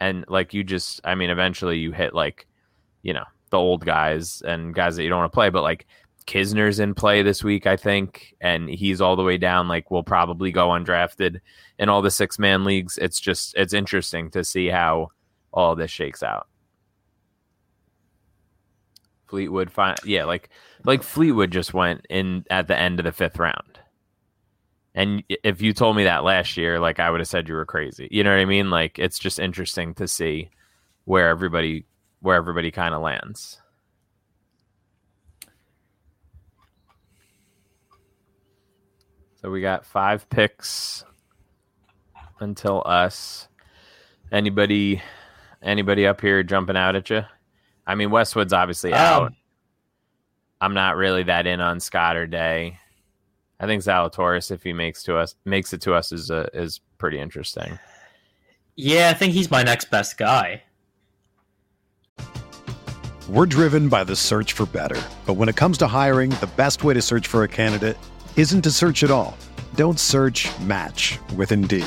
and 0.00 0.24
like 0.28 0.52
you 0.52 0.64
just, 0.64 1.00
I 1.04 1.14
mean, 1.14 1.30
eventually 1.30 1.78
you 1.78 1.92
hit 1.92 2.14
like, 2.14 2.46
you 3.02 3.12
know, 3.12 3.24
the 3.50 3.58
old 3.58 3.84
guys 3.84 4.42
and 4.42 4.74
guys 4.74 4.96
that 4.96 5.02
you 5.04 5.08
don't 5.08 5.20
want 5.20 5.32
to 5.32 5.36
play, 5.36 5.50
but 5.50 5.62
like 5.62 5.86
Kisner's 6.26 6.78
in 6.78 6.94
play 6.94 7.22
this 7.22 7.42
week, 7.42 7.66
I 7.66 7.76
think, 7.76 8.34
and 8.40 8.68
he's 8.68 9.00
all 9.00 9.16
the 9.16 9.22
way 9.24 9.36
down. 9.36 9.68
Like, 9.68 9.90
will 9.90 10.04
probably 10.04 10.52
go 10.52 10.68
undrafted 10.68 11.40
in 11.78 11.88
all 11.88 12.02
the 12.02 12.10
six 12.10 12.38
man 12.38 12.64
leagues. 12.64 12.98
It's 12.98 13.18
just, 13.18 13.54
it's 13.56 13.72
interesting 13.72 14.30
to 14.32 14.44
see 14.44 14.68
how 14.68 15.08
all 15.52 15.74
this 15.74 15.90
shakes 15.90 16.22
out. 16.22 16.46
Fleetwood, 19.30 19.70
fine, 19.70 19.94
yeah, 20.04 20.24
like 20.24 20.50
like 20.84 21.04
Fleetwood 21.04 21.52
just 21.52 21.72
went 21.72 22.04
in 22.10 22.44
at 22.50 22.66
the 22.66 22.76
end 22.76 22.98
of 22.98 23.04
the 23.04 23.12
fifth 23.12 23.38
round. 23.38 23.78
And 24.92 25.22
if 25.28 25.62
you 25.62 25.72
told 25.72 25.96
me 25.96 26.04
that 26.04 26.24
last 26.24 26.56
year, 26.56 26.80
like 26.80 26.98
I 26.98 27.10
would 27.10 27.20
have 27.20 27.28
said 27.28 27.48
you 27.48 27.54
were 27.54 27.64
crazy. 27.64 28.08
You 28.10 28.24
know 28.24 28.30
what 28.30 28.40
I 28.40 28.44
mean? 28.44 28.70
Like 28.70 28.98
it's 28.98 29.20
just 29.20 29.38
interesting 29.38 29.94
to 29.94 30.08
see 30.08 30.50
where 31.04 31.28
everybody 31.28 31.86
where 32.20 32.36
everybody 32.36 32.72
kind 32.72 32.92
of 32.92 33.02
lands. 33.02 33.60
So 39.36 39.48
we 39.48 39.60
got 39.60 39.86
five 39.86 40.28
picks 40.28 41.04
until 42.40 42.82
us. 42.84 43.46
Anybody 44.32 45.00
anybody 45.62 46.04
up 46.06 46.20
here 46.20 46.42
jumping 46.42 46.76
out 46.76 46.96
at 46.96 47.10
you? 47.10 47.22
I 47.90 47.96
mean 47.96 48.12
Westwood's 48.12 48.52
obviously 48.52 48.92
um, 48.92 49.00
out. 49.00 49.32
I'm 50.60 50.74
not 50.74 50.94
really 50.94 51.24
that 51.24 51.48
in 51.48 51.60
on 51.60 51.80
Scott 51.80 52.16
or 52.16 52.24
Day. 52.24 52.78
I 53.58 53.66
think 53.66 53.82
Zalatoris, 53.82 54.52
if 54.52 54.62
he 54.62 54.72
makes 54.72 55.02
to 55.02 55.16
us 55.16 55.34
makes 55.44 55.72
it 55.72 55.80
to 55.82 55.94
us, 55.94 56.12
is 56.12 56.30
a, 56.30 56.48
is 56.54 56.80
pretty 56.98 57.18
interesting. 57.18 57.80
Yeah, 58.76 59.10
I 59.10 59.14
think 59.14 59.32
he's 59.32 59.50
my 59.50 59.64
next 59.64 59.90
best 59.90 60.18
guy. 60.18 60.62
We're 63.28 63.46
driven 63.46 63.88
by 63.88 64.04
the 64.04 64.14
search 64.14 64.52
for 64.52 64.66
better, 64.66 65.02
but 65.26 65.34
when 65.34 65.48
it 65.48 65.56
comes 65.56 65.76
to 65.78 65.88
hiring, 65.88 66.30
the 66.30 66.50
best 66.56 66.84
way 66.84 66.94
to 66.94 67.02
search 67.02 67.26
for 67.26 67.42
a 67.42 67.48
candidate 67.48 67.96
isn't 68.36 68.62
to 68.62 68.70
search 68.70 69.02
at 69.02 69.10
all. 69.10 69.36
Don't 69.74 69.98
search. 69.98 70.48
Match 70.60 71.18
with 71.34 71.50
Indeed. 71.50 71.86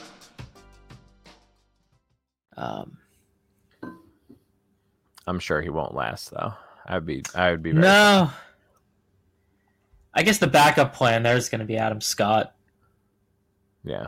Um, 2.61 2.97
I'm 5.25 5.39
sure 5.39 5.61
he 5.61 5.69
won't 5.69 5.95
last 5.95 6.29
though. 6.29 6.53
I'd 6.85 7.05
be 7.05 7.23
I 7.33 7.51
would 7.51 7.63
be 7.63 7.71
very 7.71 7.81
No. 7.81 8.29
I 10.13 10.23
guess 10.23 10.37
the 10.37 10.47
backup 10.47 10.93
plan 10.93 11.23
there 11.23 11.37
is 11.37 11.49
going 11.49 11.59
to 11.59 11.65
be 11.65 11.77
Adam 11.77 12.01
Scott, 12.01 12.53
yeah. 13.85 14.07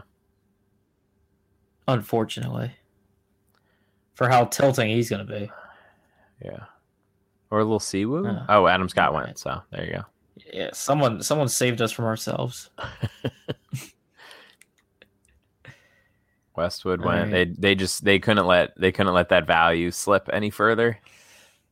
unfortunately, 1.87 2.71
for 4.13 4.27
how 4.27 4.43
tilting 4.43 4.89
he's 4.89 5.09
going 5.09 5.25
to 5.25 5.33
be. 5.33 5.49
Yeah. 6.43 6.65
Or 7.49 7.59
a 7.59 7.63
little 7.63 7.79
Siwoo? 7.79 8.45
Oh, 8.49 8.67
Adam 8.67 8.89
Scott 8.89 9.13
went, 9.13 9.37
so 9.39 9.61
there 9.71 9.85
you 9.85 9.93
go. 9.93 10.03
Yeah, 10.51 10.69
someone 10.73 11.23
someone 11.23 11.47
saved 11.47 11.81
us 11.81 11.91
from 11.93 12.05
ourselves. 12.05 12.69
Westwood 16.55 17.01
All 17.01 17.07
went. 17.07 17.31
right. 17.31 17.53
They 17.55 17.69
they 17.69 17.75
just 17.75 18.03
they 18.03 18.19
couldn't 18.19 18.45
let 18.45 18.77
they 18.77 18.91
couldn't 18.91 19.13
let 19.13 19.29
that 19.29 19.47
value 19.47 19.91
slip 19.91 20.29
any 20.31 20.49
further. 20.49 20.99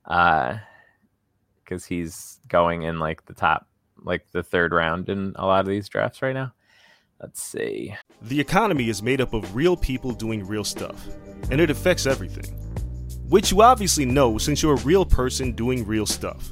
Uh 0.05 0.57
because 1.63 1.85
he's 1.85 2.39
going 2.49 2.83
in 2.83 2.99
like 2.99 3.25
the 3.25 3.33
top 3.33 3.65
like 4.03 4.25
the 4.31 4.43
third 4.43 4.73
round 4.73 5.07
in 5.09 5.33
a 5.35 5.45
lot 5.45 5.61
of 5.61 5.67
these 5.67 5.87
drafts 5.87 6.21
right 6.21 6.33
now. 6.33 6.53
Let's 7.21 7.41
see. 7.41 7.95
The 8.23 8.39
economy 8.39 8.89
is 8.89 9.01
made 9.03 9.21
up 9.21 9.33
of 9.33 9.55
real 9.55 9.77
people 9.77 10.11
doing 10.11 10.45
real 10.45 10.63
stuff, 10.63 11.07
and 11.51 11.61
it 11.61 11.69
affects 11.69 12.07
everything. 12.07 12.51
Which 13.29 13.51
you 13.51 13.61
obviously 13.61 14.05
know 14.05 14.37
since 14.37 14.61
you're 14.61 14.73
a 14.73 14.81
real 14.81 15.05
person 15.05 15.53
doing 15.53 15.85
real 15.85 16.05
stuff. 16.05 16.51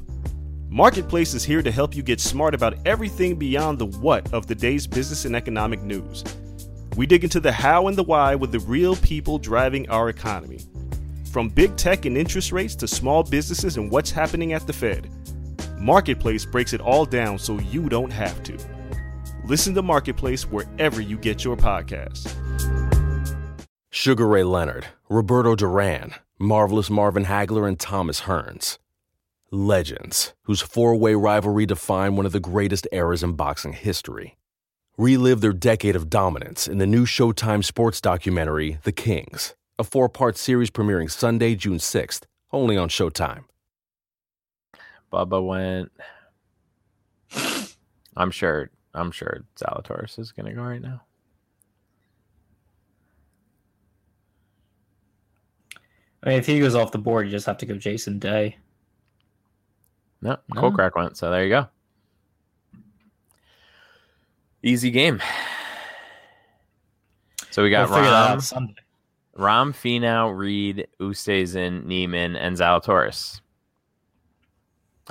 Marketplace 0.68 1.34
is 1.34 1.42
here 1.42 1.62
to 1.62 1.70
help 1.72 1.96
you 1.96 2.02
get 2.02 2.20
smart 2.20 2.54
about 2.54 2.78
everything 2.86 3.34
beyond 3.34 3.78
the 3.78 3.86
what 3.86 4.32
of 4.32 4.46
the 4.46 4.54
day's 4.54 4.86
business 4.86 5.24
and 5.24 5.34
economic 5.34 5.82
news. 5.82 6.22
We 6.96 7.06
dig 7.06 7.24
into 7.24 7.40
the 7.40 7.52
how 7.52 7.88
and 7.88 7.96
the 7.96 8.02
why 8.02 8.34
with 8.34 8.52
the 8.52 8.58
real 8.60 8.96
people 8.96 9.38
driving 9.38 9.88
our 9.88 10.08
economy. 10.08 10.60
From 11.30 11.48
big 11.48 11.76
tech 11.76 12.04
and 12.04 12.16
interest 12.16 12.50
rates 12.50 12.74
to 12.76 12.88
small 12.88 13.22
businesses 13.22 13.76
and 13.76 13.90
what's 13.90 14.10
happening 14.10 14.52
at 14.52 14.66
the 14.66 14.72
Fed. 14.72 15.08
Marketplace 15.78 16.44
breaks 16.44 16.72
it 16.72 16.80
all 16.80 17.04
down 17.04 17.38
so 17.38 17.58
you 17.58 17.88
don't 17.88 18.12
have 18.12 18.42
to. 18.42 18.58
Listen 19.44 19.74
to 19.74 19.82
Marketplace 19.82 20.42
wherever 20.44 21.00
you 21.00 21.16
get 21.16 21.44
your 21.44 21.56
podcasts. 21.56 22.34
Sugar 23.90 24.26
Ray 24.26 24.44
Leonard, 24.44 24.86
Roberto 25.08 25.54
Duran, 25.54 26.14
Marvelous 26.38 26.90
Marvin 26.90 27.24
Hagler, 27.24 27.66
and 27.66 27.78
Thomas 27.78 28.22
Hearns. 28.22 28.78
Legends, 29.52 30.32
whose 30.44 30.60
four 30.60 30.94
way 30.96 31.14
rivalry 31.14 31.66
defined 31.66 32.16
one 32.16 32.26
of 32.26 32.32
the 32.32 32.40
greatest 32.40 32.86
eras 32.92 33.22
in 33.22 33.32
boxing 33.32 33.72
history. 33.72 34.36
Relive 34.98 35.40
their 35.40 35.52
decade 35.52 35.96
of 35.96 36.10
dominance 36.10 36.68
in 36.68 36.78
the 36.78 36.86
new 36.86 37.06
Showtime 37.06 37.64
sports 37.64 38.00
documentary, 38.00 38.78
The 38.82 38.92
Kings, 38.92 39.54
a 39.78 39.84
four 39.84 40.08
part 40.08 40.36
series 40.36 40.70
premiering 40.70 41.10
Sunday, 41.10 41.54
June 41.54 41.78
6th, 41.78 42.22
only 42.52 42.76
on 42.76 42.88
Showtime. 42.88 43.44
Bubba 45.12 45.44
went. 45.44 45.90
I'm 48.16 48.30
sure 48.30 48.70
I'm 48.94 49.10
sure 49.10 49.44
Zalatoris 49.56 50.18
is 50.18 50.32
gonna 50.32 50.52
go 50.52 50.62
right 50.62 50.82
now. 50.82 51.02
I 56.22 56.28
mean, 56.30 56.38
if 56.38 56.46
he 56.46 56.60
goes 56.60 56.74
off 56.74 56.92
the 56.92 56.98
board, 56.98 57.26
you 57.26 57.32
just 57.32 57.46
have 57.46 57.56
to 57.58 57.66
go 57.66 57.76
Jason 57.76 58.18
Day. 58.18 58.58
No, 60.20 60.36
No. 60.54 60.60
Cold 60.60 60.74
Crack 60.74 60.94
went, 60.94 61.16
so 61.16 61.30
there 61.30 61.42
you 61.44 61.48
go. 61.50 61.66
Easy 64.62 64.90
game. 64.90 65.20
So 67.50 67.62
we 67.62 67.70
got 67.70 67.90
we'll 67.90 67.98
Rahm, 67.98 68.40
Sunday. 68.42 68.74
Rahm, 69.36 69.72
Finau, 69.72 70.36
Reed, 70.36 70.86
Oosthuizen, 71.00 71.84
Niemann, 71.84 72.36
and 72.36 72.56
Zalatoris. 72.56 73.40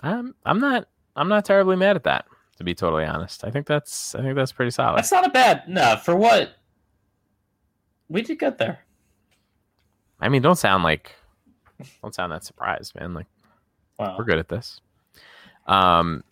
I'm 0.01 0.35
I'm 0.45 0.59
not 0.59 0.87
I'm 1.15 1.27
not 1.27 1.45
terribly 1.45 1.75
mad 1.75 1.95
at 1.95 2.03
that, 2.03 2.25
to 2.57 2.63
be 2.63 2.73
totally 2.73 3.05
honest. 3.05 3.43
I 3.43 3.51
think 3.51 3.65
that's 3.67 4.15
I 4.15 4.21
think 4.21 4.35
that's 4.35 4.51
pretty 4.51 4.71
solid. 4.71 4.97
That's 4.97 5.11
not 5.11 5.25
a 5.25 5.29
bad 5.29 5.63
no 5.67 5.97
for 5.97 6.15
what 6.15 6.53
we 8.07 8.21
did 8.21 8.39
get 8.39 8.57
there. 8.57 8.79
I 10.21 10.29
mean, 10.29 10.41
don't 10.41 10.57
sound 10.57 10.83
like 10.83 11.15
don't 12.01 12.13
sound 12.13 12.31
that 12.31 12.43
surprised, 12.45 12.95
man. 12.95 13.13
Like 13.13 13.27
Wow. 13.97 14.15
we're 14.17 14.23
good 14.23 14.37
at 14.37 14.47
this. 14.47 14.79
Um, 15.67 16.23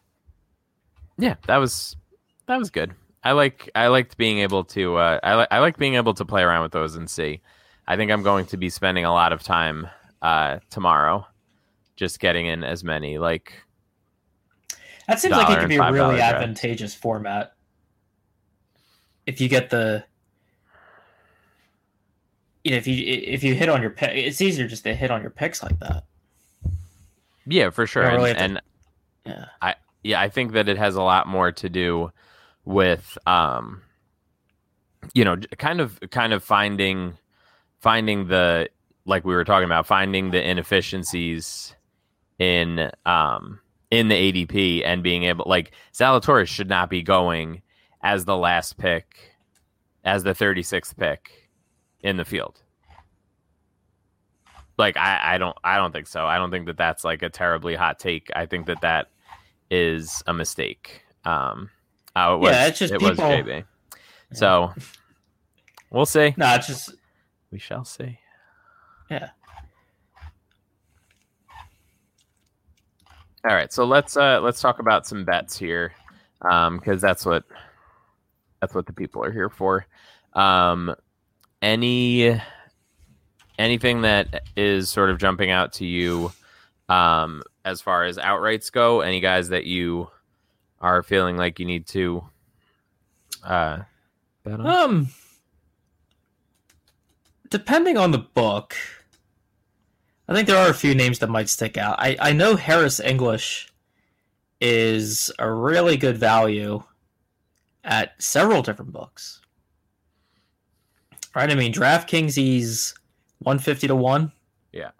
yeah, 1.17 1.35
that 1.47 1.57
was 1.57 1.97
that 2.45 2.57
was 2.57 2.69
good. 2.69 2.93
I 3.27 3.33
like 3.33 3.69
I 3.75 3.87
liked 3.87 4.15
being 4.15 4.39
able 4.39 4.63
to 4.63 4.95
uh, 4.95 5.19
I 5.21 5.33
like 5.35 5.47
I 5.51 5.59
like 5.59 5.77
being 5.77 5.95
able 5.95 6.13
to 6.13 6.23
play 6.23 6.43
around 6.43 6.61
with 6.61 6.71
those 6.71 6.95
and 6.95 7.09
see. 7.09 7.41
I 7.85 7.97
think 7.97 8.09
I'm 8.09 8.23
going 8.23 8.45
to 8.45 8.57
be 8.57 8.69
spending 8.69 9.03
a 9.03 9.11
lot 9.11 9.33
of 9.33 9.43
time 9.43 9.89
uh, 10.21 10.59
tomorrow, 10.69 11.27
just 11.97 12.21
getting 12.21 12.45
in 12.45 12.63
as 12.63 12.85
many 12.85 13.17
like 13.17 13.63
That 15.09 15.19
seems 15.19 15.33
like 15.33 15.49
it 15.49 15.59
could 15.59 15.67
be 15.67 15.75
a 15.75 15.91
really 15.91 16.21
advantageous 16.21 16.95
format. 16.95 17.51
If 19.25 19.41
you 19.41 19.49
get 19.49 19.71
the 19.71 20.05
you 22.63 22.71
know, 22.71 22.77
if 22.77 22.87
you 22.87 22.95
if 23.05 23.43
you 23.43 23.55
hit 23.55 23.67
on 23.67 23.81
your 23.81 23.91
pick, 23.91 24.11
it's 24.15 24.39
easier 24.39 24.69
just 24.69 24.85
to 24.85 24.95
hit 24.95 25.11
on 25.11 25.21
your 25.21 25.31
picks 25.31 25.61
like 25.61 25.77
that. 25.81 26.05
yeah 27.45 27.71
for 27.71 27.85
sure. 27.85 28.03
don't 28.03 28.15
really 28.15 28.29
and, 28.31 28.37
to- 28.55 28.61
and 29.25 29.47
Yeah. 29.61 29.73
yeah, 30.01 30.21
I 30.21 30.29
think 30.29 30.53
that 30.53 30.69
it 30.69 30.77
has 30.77 30.95
a 30.95 31.01
lot 31.03 31.27
more 31.27 31.51
to 31.51 31.67
do 31.67 32.09
with 32.67 33.17
um 33.25 33.81
you 35.13 35.23
know, 35.23 35.37
kind 35.57 35.79
of 35.79 35.99
kind 36.11 36.33
of 36.33 36.43
finding 36.43 37.17
finding 37.79 38.27
the 38.27 38.69
like 39.05 39.23
we 39.23 39.33
were 39.33 39.45
talking 39.45 39.65
about 39.65 39.87
finding 39.87 40.31
the 40.31 40.49
inefficiencies 40.49 41.75
in 42.39 42.91
um 43.05 43.59
in 43.89 44.09
the 44.09 44.15
ADP 44.15 44.83
and 44.85 45.01
being 45.01 45.23
able 45.23 45.45
like 45.47 45.71
Zalatoris 45.93 46.47
should 46.47 46.67
not 46.67 46.89
be 46.89 47.01
going 47.01 47.61
as 48.03 48.25
the 48.25 48.35
last 48.35 48.77
pick 48.77 49.31
as 50.03 50.23
the 50.23 50.33
36th 50.33 50.95
pick 50.97 51.49
in 52.01 52.17
the 52.17 52.25
field. 52.25 52.61
Like 54.77 54.97
I 54.97 55.35
I 55.35 55.37
don't 55.37 55.57
I 55.63 55.77
don't 55.77 55.93
think 55.93 56.07
so. 56.07 56.25
I 56.25 56.37
don't 56.37 56.51
think 56.51 56.65
that 56.65 56.77
that's 56.77 57.05
like 57.05 57.21
a 57.21 57.29
terribly 57.29 57.75
hot 57.75 57.97
take. 57.97 58.29
I 58.35 58.45
think 58.45 58.65
that 58.67 58.81
that 58.81 59.07
is 59.71 60.21
a 60.27 60.33
mistake. 60.33 61.03
Um, 61.23 61.69
it 62.35 62.37
was, 62.39 62.51
Yeah, 62.51 62.67
it's 62.67 62.79
just 62.79 62.93
it 62.93 63.01
was 63.01 63.11
people- 63.11 63.25
JB. 63.25 63.63
So 64.33 64.73
we'll 65.91 66.05
see. 66.05 66.33
No, 66.37 66.53
it's 66.55 66.67
just 66.67 66.93
We 67.51 67.59
shall 67.59 67.85
see. 67.85 68.19
yeah. 69.09 69.29
All 73.47 73.55
right, 73.55 73.71
so 73.71 73.85
let's 73.85 74.17
uh 74.17 74.41
let's 74.41 74.59
talk 74.59 74.79
about 74.79 75.07
some 75.07 75.23
bets 75.23 75.57
here, 75.57 75.93
um, 76.41 76.77
because 76.77 76.99
that's 77.01 77.25
what 77.25 77.43
that's 78.59 78.73
what 78.73 78.85
the 78.85 78.93
people 78.93 79.23
are 79.23 79.31
here 79.31 79.49
for. 79.49 79.85
Um, 80.33 80.93
any 81.61 82.39
anything 83.57 84.01
that 84.01 84.43
is 84.57 84.89
sort 84.89 85.09
of 85.09 85.17
jumping 85.17 85.49
out 85.49 85.71
to 85.73 85.85
you, 85.85 86.31
um, 86.89 87.41
as 87.63 87.79
far 87.79 88.03
as 88.03 88.17
outrights 88.17 88.69
go? 88.71 88.99
Any 89.01 89.21
guys 89.21 89.49
that 89.49 89.65
you 89.65 90.09
are 90.79 91.03
feeling 91.03 91.37
like 91.37 91.59
you 91.59 91.65
need 91.65 91.87
to 91.87 92.23
uh 93.43 93.79
bet 94.43 94.59
on? 94.59 94.67
Um 94.67 95.09
depending 97.49 97.97
on 97.97 98.11
the 98.11 98.17
book, 98.17 98.75
I 100.27 100.33
think 100.33 100.47
there 100.47 100.57
are 100.57 100.69
a 100.69 100.73
few 100.73 100.93
names 100.93 101.19
that 101.19 101.29
might 101.29 101.49
stick 101.49 101.77
out. 101.77 101.95
I, 101.99 102.17
I 102.19 102.31
know 102.33 102.55
Harris 102.55 102.99
English 102.99 103.69
is 104.59 105.31
a 105.39 105.51
really 105.51 105.97
good 105.97 106.17
value 106.17 106.83
at 107.83 108.21
several 108.21 108.61
different 108.61 108.91
books. 108.91 109.41
Right? 111.35 111.49
I 111.49 111.55
mean, 111.55 111.71
DraftKings, 111.71 112.35
he's 112.35 112.95
150 113.39 113.87
to 113.87 113.95
1. 113.95 114.31
Yeah. 114.73 114.91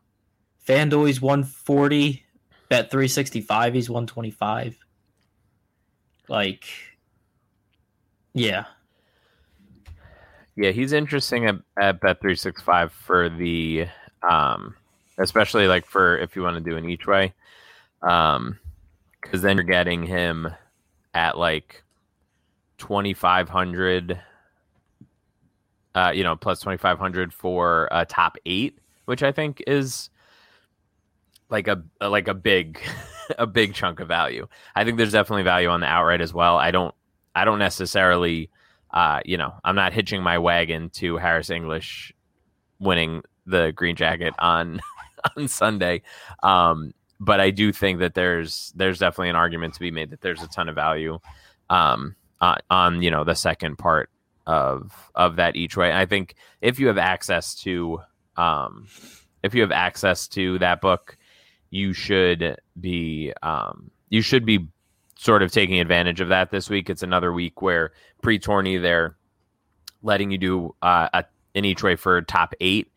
FanDuel, 0.65 1.07
he's 1.07 1.21
140. 1.21 2.23
Bet 2.69 2.91
365, 2.91 3.73
he's 3.73 3.89
125. 3.89 4.77
Like, 6.29 6.65
yeah. 8.33 8.65
Yeah, 10.55 10.71
he's 10.71 10.91
interesting 10.91 11.45
at, 11.45 11.55
at 11.79 12.01
Bet 12.01 12.19
three 12.19 12.35
six 12.35 12.61
five 12.61 12.91
for 12.91 13.29
the 13.29 13.87
um 14.27 14.75
especially 15.19 15.67
like 15.67 15.85
for 15.85 16.17
if 16.17 16.35
you 16.35 16.41
want 16.41 16.55
to 16.63 16.69
do 16.69 16.77
an 16.77 16.89
each 16.89 17.07
way. 17.07 17.33
Um 18.01 18.59
because 19.21 19.41
then 19.41 19.57
you're 19.57 19.63
getting 19.63 20.03
him 20.03 20.47
at 21.13 21.37
like 21.37 21.83
twenty 22.77 23.13
five 23.13 23.49
hundred 23.49 24.19
uh 25.95 26.11
you 26.13 26.23
know 26.23 26.35
plus 26.35 26.59
twenty 26.59 26.77
five 26.77 26.99
hundred 26.99 27.33
for 27.33 27.87
a 27.91 28.05
top 28.05 28.37
eight, 28.45 28.77
which 29.05 29.23
I 29.23 29.31
think 29.31 29.63
is 29.67 30.09
like 31.49 31.67
a 31.67 31.83
like 32.01 32.27
a 32.27 32.33
big 32.33 32.79
a 33.37 33.47
big 33.47 33.73
chunk 33.73 33.99
of 33.99 34.07
value. 34.07 34.47
I 34.75 34.83
think 34.83 34.97
there's 34.97 35.11
definitely 35.11 35.43
value 35.43 35.69
on 35.69 35.81
the 35.81 35.87
outright 35.87 36.21
as 36.21 36.33
well. 36.33 36.57
I 36.57 36.71
don't 36.71 36.93
I 37.35 37.45
don't 37.45 37.59
necessarily 37.59 38.49
uh, 38.91 39.19
you 39.25 39.37
know, 39.37 39.53
I'm 39.63 39.75
not 39.75 39.93
hitching 39.93 40.23
my 40.23 40.37
wagon 40.37 40.89
to 40.91 41.17
Harris 41.17 41.49
English 41.49 42.13
winning 42.79 43.21
the 43.45 43.71
green 43.75 43.95
jacket 43.95 44.33
on 44.39 44.79
on 45.37 45.47
Sunday. 45.47 46.01
Um, 46.43 46.93
but 47.19 47.39
I 47.39 47.49
do 47.49 47.71
think 47.71 47.99
that 47.99 48.13
there's 48.13 48.71
there's 48.75 48.99
definitely 48.99 49.29
an 49.29 49.35
argument 49.35 49.73
to 49.73 49.79
be 49.79 49.91
made 49.91 50.11
that 50.11 50.21
there's 50.21 50.43
a 50.43 50.47
ton 50.47 50.69
of 50.69 50.75
value 50.75 51.19
um, 51.69 52.15
on, 52.41 53.01
you 53.01 53.11
know 53.11 53.23
the 53.23 53.35
second 53.35 53.77
part 53.77 54.09
of 54.45 54.93
of 55.15 55.35
that 55.37 55.55
each 55.55 55.75
way. 55.75 55.91
I 55.91 56.05
think 56.05 56.35
if 56.61 56.79
you 56.79 56.87
have 56.87 56.97
access 56.97 57.55
to 57.55 57.99
um, 58.37 58.87
if 59.43 59.55
you 59.55 59.61
have 59.61 59.71
access 59.71 60.27
to 60.29 60.59
that 60.59 60.79
book, 60.79 61.16
you 61.69 61.93
should 61.93 62.57
be 62.79 63.33
um, 63.43 63.91
you 64.09 64.21
should 64.21 64.45
be 64.45 64.67
sort 65.17 65.41
of 65.41 65.51
taking 65.51 65.79
advantage 65.79 66.21
of 66.21 66.29
that 66.29 66.51
this 66.51 66.69
week. 66.69 66.89
It's 66.89 67.03
another 67.03 67.33
week 67.33 67.61
where 67.61 67.91
pre 68.21 68.39
tourney 68.39 68.77
they're 68.77 69.15
letting 70.03 70.31
you 70.31 70.37
do 70.37 70.75
uh, 70.81 71.09
a, 71.13 71.25
an 71.55 71.65
each 71.65 71.83
way 71.83 71.95
for 71.95 72.21
top 72.21 72.53
eight. 72.61 72.91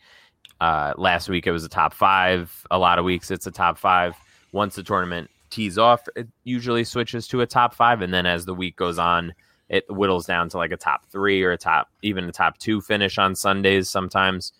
Uh, 0.60 0.92
last 0.98 1.28
week 1.28 1.46
it 1.46 1.52
was 1.52 1.64
a 1.64 1.68
top 1.68 1.94
five. 1.94 2.66
A 2.70 2.78
lot 2.78 2.98
of 2.98 3.04
weeks 3.04 3.30
it's 3.30 3.46
a 3.46 3.50
top 3.50 3.78
five. 3.78 4.14
Once 4.52 4.74
the 4.74 4.82
tournament 4.82 5.30
tees 5.48 5.78
off, 5.78 6.02
it 6.16 6.28
usually 6.44 6.84
switches 6.84 7.26
to 7.28 7.40
a 7.40 7.46
top 7.46 7.74
five, 7.74 8.02
and 8.02 8.12
then 8.12 8.26
as 8.26 8.44
the 8.44 8.54
week 8.54 8.76
goes 8.76 8.98
on, 8.98 9.32
it 9.68 9.84
whittles 9.88 10.26
down 10.26 10.48
to 10.50 10.58
like 10.58 10.72
a 10.72 10.76
top 10.76 11.06
three 11.10 11.42
or 11.42 11.52
a 11.52 11.58
top 11.58 11.88
even 12.02 12.24
a 12.24 12.32
top 12.32 12.58
two 12.58 12.80
finish 12.80 13.18
on 13.18 13.34
Sundays 13.34 13.88
sometimes 13.88 14.52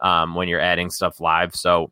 um, 0.00 0.34
when 0.34 0.46
you're 0.48 0.60
adding 0.60 0.90
stuff 0.90 1.20
live. 1.20 1.54
So 1.56 1.90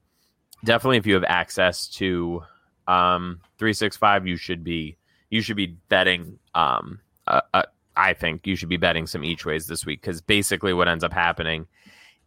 definitely, 0.67 0.99
if 0.99 1.07
you 1.07 1.15
have 1.15 1.25
access 1.25 1.89
to 1.89 2.43
um, 2.87 3.41
365, 3.59 4.27
you 4.27 4.37
should 4.37 4.63
be 4.63 4.99
you 5.31 5.41
should 5.41 5.57
be 5.57 5.77
betting. 5.89 6.39
Um, 6.55 7.01
uh, 7.27 7.41
uh, 7.55 7.63
I 7.97 8.13
think 8.13 8.47
you 8.47 8.57
should 8.57 8.69
be 8.69 8.77
betting 8.77 9.07
some 9.07 9.25
each 9.25 9.47
ways 9.47 9.67
this 9.67 9.87
week 9.87 10.03
because 10.03 10.21
basically 10.21 10.75
what 10.75 10.89
ends 10.89 11.03
up 11.03 11.13
happening 11.13 11.67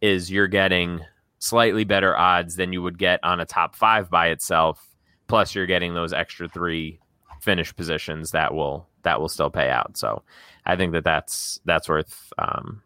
is 0.00 0.30
you're 0.30 0.48
getting 0.48 1.00
slightly 1.38 1.84
better 1.84 2.16
odds 2.16 2.56
than 2.56 2.72
you 2.72 2.82
would 2.82 2.98
get 2.98 3.20
on 3.22 3.38
a 3.38 3.46
top 3.46 3.76
five 3.76 4.10
by 4.10 4.28
itself. 4.28 4.84
Plus, 5.28 5.54
you're 5.54 5.66
getting 5.66 5.94
those 5.94 6.12
extra 6.12 6.48
three 6.48 6.98
finish 7.40 7.74
positions 7.74 8.32
that 8.32 8.52
will 8.52 8.88
that 9.02 9.20
will 9.20 9.28
still 9.28 9.50
pay 9.50 9.70
out. 9.70 9.96
So, 9.96 10.22
I 10.66 10.76
think 10.76 10.92
that 10.92 11.04
that's 11.04 11.60
that's 11.64 11.88
worth 11.88 12.32
um, 12.38 12.82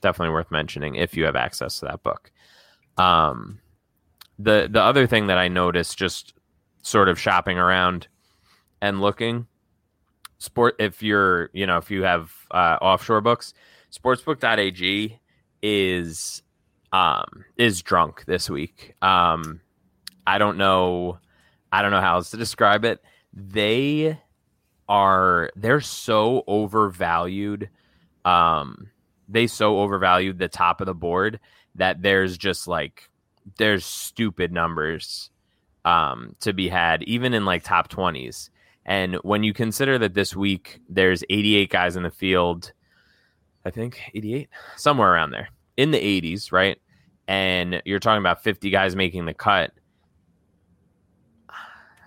definitely 0.00 0.32
worth 0.32 0.50
mentioning 0.50 0.96
if 0.96 1.16
you 1.16 1.24
have 1.24 1.36
access 1.36 1.78
to 1.80 1.86
that 1.86 2.02
book. 2.02 2.32
Um, 2.96 3.60
the 4.42 4.68
the 4.70 4.82
other 4.82 5.06
thing 5.06 5.26
that 5.26 5.38
I 5.38 5.48
noticed 5.48 5.98
just 5.98 6.34
sort 6.82 7.08
of 7.08 7.18
shopping 7.18 7.58
around 7.58 8.08
and 8.80 9.00
looking 9.00 9.46
sport 10.38 10.74
if 10.78 11.02
you're 11.02 11.50
you 11.52 11.66
know 11.66 11.76
if 11.76 11.90
you 11.90 12.02
have 12.02 12.32
uh, 12.50 12.78
offshore 12.80 13.20
books 13.20 13.52
sportsbook.ag 13.92 15.20
is 15.62 16.42
um 16.92 17.44
is 17.56 17.82
drunk 17.82 18.24
this 18.24 18.48
week. 18.48 18.94
Um 19.02 19.60
i 20.26 20.38
don't 20.38 20.58
know 20.58 21.18
i 21.72 21.82
don't 21.82 21.90
know 21.90 22.00
how 22.00 22.16
else 22.16 22.30
to 22.30 22.36
describe 22.36 22.84
it. 22.84 23.02
They 23.32 24.18
are 24.88 25.50
they're 25.54 25.80
so 25.80 26.42
overvalued 26.46 27.68
um 28.24 28.90
they 29.28 29.46
so 29.46 29.78
overvalued 29.78 30.38
the 30.38 30.48
top 30.48 30.80
of 30.80 30.86
the 30.86 30.94
board 30.94 31.38
that 31.76 32.02
there's 32.02 32.36
just 32.36 32.66
like 32.66 33.08
there's 33.58 33.84
stupid 33.84 34.52
numbers 34.52 35.30
um 35.84 36.34
to 36.40 36.52
be 36.52 36.68
had 36.68 37.02
even 37.04 37.32
in 37.32 37.44
like 37.44 37.62
top 37.62 37.88
20s 37.88 38.50
and 38.90 39.14
when 39.16 39.44
you 39.44 39.52
consider 39.52 39.98
that 39.98 40.14
this 40.14 40.34
week 40.34 40.80
there's 40.88 41.22
88 41.30 41.70
guys 41.70 41.96
in 41.96 42.02
the 42.02 42.10
field, 42.10 42.72
I 43.64 43.70
think 43.70 44.00
88, 44.14 44.48
somewhere 44.76 45.12
around 45.12 45.30
there 45.30 45.48
in 45.76 45.90
the 45.90 45.98
80s, 45.98 46.50
right? 46.50 46.80
And 47.28 47.82
you're 47.84 48.00
talking 48.00 48.18
about 48.18 48.42
50 48.42 48.70
guys 48.70 48.96
making 48.96 49.26
the 49.26 49.34
cut. 49.34 49.72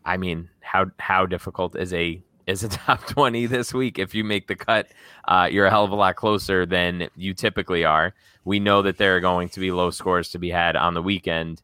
I 0.05 0.17
mean, 0.17 0.49
how 0.59 0.87
how 0.99 1.25
difficult 1.25 1.77
is 1.77 1.93
a 1.93 2.21
is 2.47 2.63
a 2.63 2.69
top 2.69 3.05
20 3.07 3.45
this 3.45 3.73
week 3.73 3.99
if 3.99 4.13
you 4.15 4.23
make 4.23 4.47
the 4.47 4.55
cut 4.55 4.87
uh, 5.27 5.47
you're 5.51 5.65
a 5.65 5.69
hell 5.69 5.83
of 5.83 5.91
a 5.91 5.95
lot 5.95 6.15
closer 6.15 6.65
than 6.65 7.07
you 7.15 7.33
typically 7.33 7.83
are 7.85 8.13
we 8.45 8.59
know 8.59 8.81
that 8.81 8.97
there 8.97 9.15
are 9.15 9.21
going 9.21 9.49
to 9.49 9.59
be 9.59 9.71
low 9.71 9.89
scores 9.89 10.29
to 10.29 10.39
be 10.39 10.49
had 10.49 10.75
on 10.75 10.93
the 10.93 11.01
weekend 11.01 11.61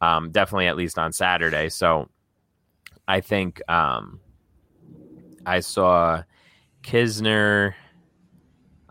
um, 0.00 0.30
definitely 0.30 0.66
at 0.66 0.76
least 0.76 0.98
on 0.98 1.12
saturday 1.12 1.68
so 1.68 2.08
i 3.08 3.20
think 3.20 3.60
um, 3.70 4.20
I 5.46 5.60
saw 5.60 6.22
Kisner. 6.82 7.74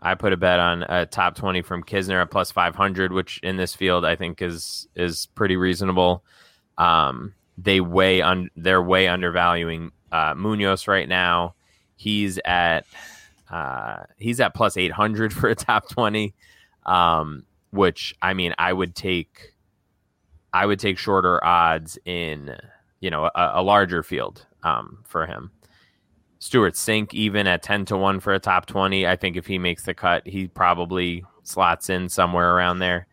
I 0.00 0.14
put 0.14 0.32
a 0.32 0.36
bet 0.36 0.58
on 0.58 0.82
a 0.84 1.06
top 1.06 1.36
20 1.36 1.62
from 1.62 1.84
Kisner 1.84 2.20
at 2.20 2.30
plus 2.30 2.50
500, 2.50 3.12
which 3.12 3.38
in 3.42 3.56
this 3.56 3.74
field 3.74 4.04
I 4.04 4.16
think 4.16 4.42
is 4.42 4.88
is 4.96 5.26
pretty 5.34 5.56
reasonable. 5.56 6.24
Um, 6.78 7.34
they 7.56 7.80
way 7.80 8.20
on 8.20 8.50
they're 8.56 8.82
way 8.82 9.06
undervaluing 9.06 9.92
uh, 10.12 10.34
Munoz 10.36 10.86
right 10.86 11.08
now. 11.08 11.54
He's 11.96 12.38
at 12.44 12.86
uh, 13.50 14.04
he's 14.18 14.40
at 14.40 14.54
plus 14.54 14.76
800 14.76 15.32
for 15.34 15.48
a 15.48 15.54
top 15.54 15.88
20, 15.88 16.34
um, 16.86 17.44
which 17.70 18.14
I 18.22 18.34
mean 18.34 18.54
I 18.58 18.72
would 18.72 18.94
take 18.94 19.54
I 20.52 20.66
would 20.66 20.78
take 20.78 20.98
shorter 20.98 21.42
odds 21.44 21.98
in 22.04 22.56
you 23.00 23.10
know 23.10 23.24
a, 23.34 23.50
a 23.54 23.62
larger 23.62 24.02
field 24.02 24.46
um, 24.62 25.02
for 25.04 25.26
him. 25.26 25.50
Stewart 26.38 26.74
Cink 26.74 27.14
even 27.14 27.46
at 27.46 27.62
10 27.62 27.84
to 27.84 27.96
1 27.96 28.18
for 28.18 28.34
a 28.34 28.40
top 28.40 28.66
20. 28.66 29.06
I 29.06 29.14
think 29.14 29.36
if 29.36 29.46
he 29.46 29.58
makes 29.60 29.84
the 29.84 29.94
cut, 29.94 30.26
he 30.26 30.48
probably 30.48 31.24
slots 31.44 31.88
in 31.88 32.08
somewhere 32.08 32.56
around 32.56 32.80
there. 32.80 33.06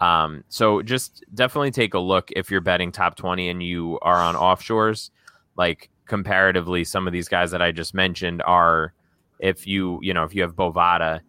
Um, 0.00 0.44
so 0.48 0.80
just 0.80 1.22
definitely 1.34 1.72
take 1.72 1.92
a 1.92 1.98
look 1.98 2.30
if 2.34 2.50
you're 2.50 2.62
betting 2.62 2.90
top 2.90 3.16
20 3.16 3.50
and 3.50 3.62
you 3.62 3.98
are 4.00 4.16
on 4.16 4.34
offshores. 4.34 5.10
Like 5.56 5.89
comparatively, 6.10 6.82
some 6.82 7.06
of 7.06 7.12
these 7.12 7.28
guys 7.28 7.52
that 7.52 7.62
I 7.62 7.70
just 7.70 7.94
mentioned 7.94 8.42
are, 8.42 8.92
if 9.38 9.64
you, 9.64 10.00
you 10.02 10.12
know, 10.12 10.24
if 10.24 10.34
you 10.34 10.42
have 10.42 10.56
Bovada, 10.56 11.20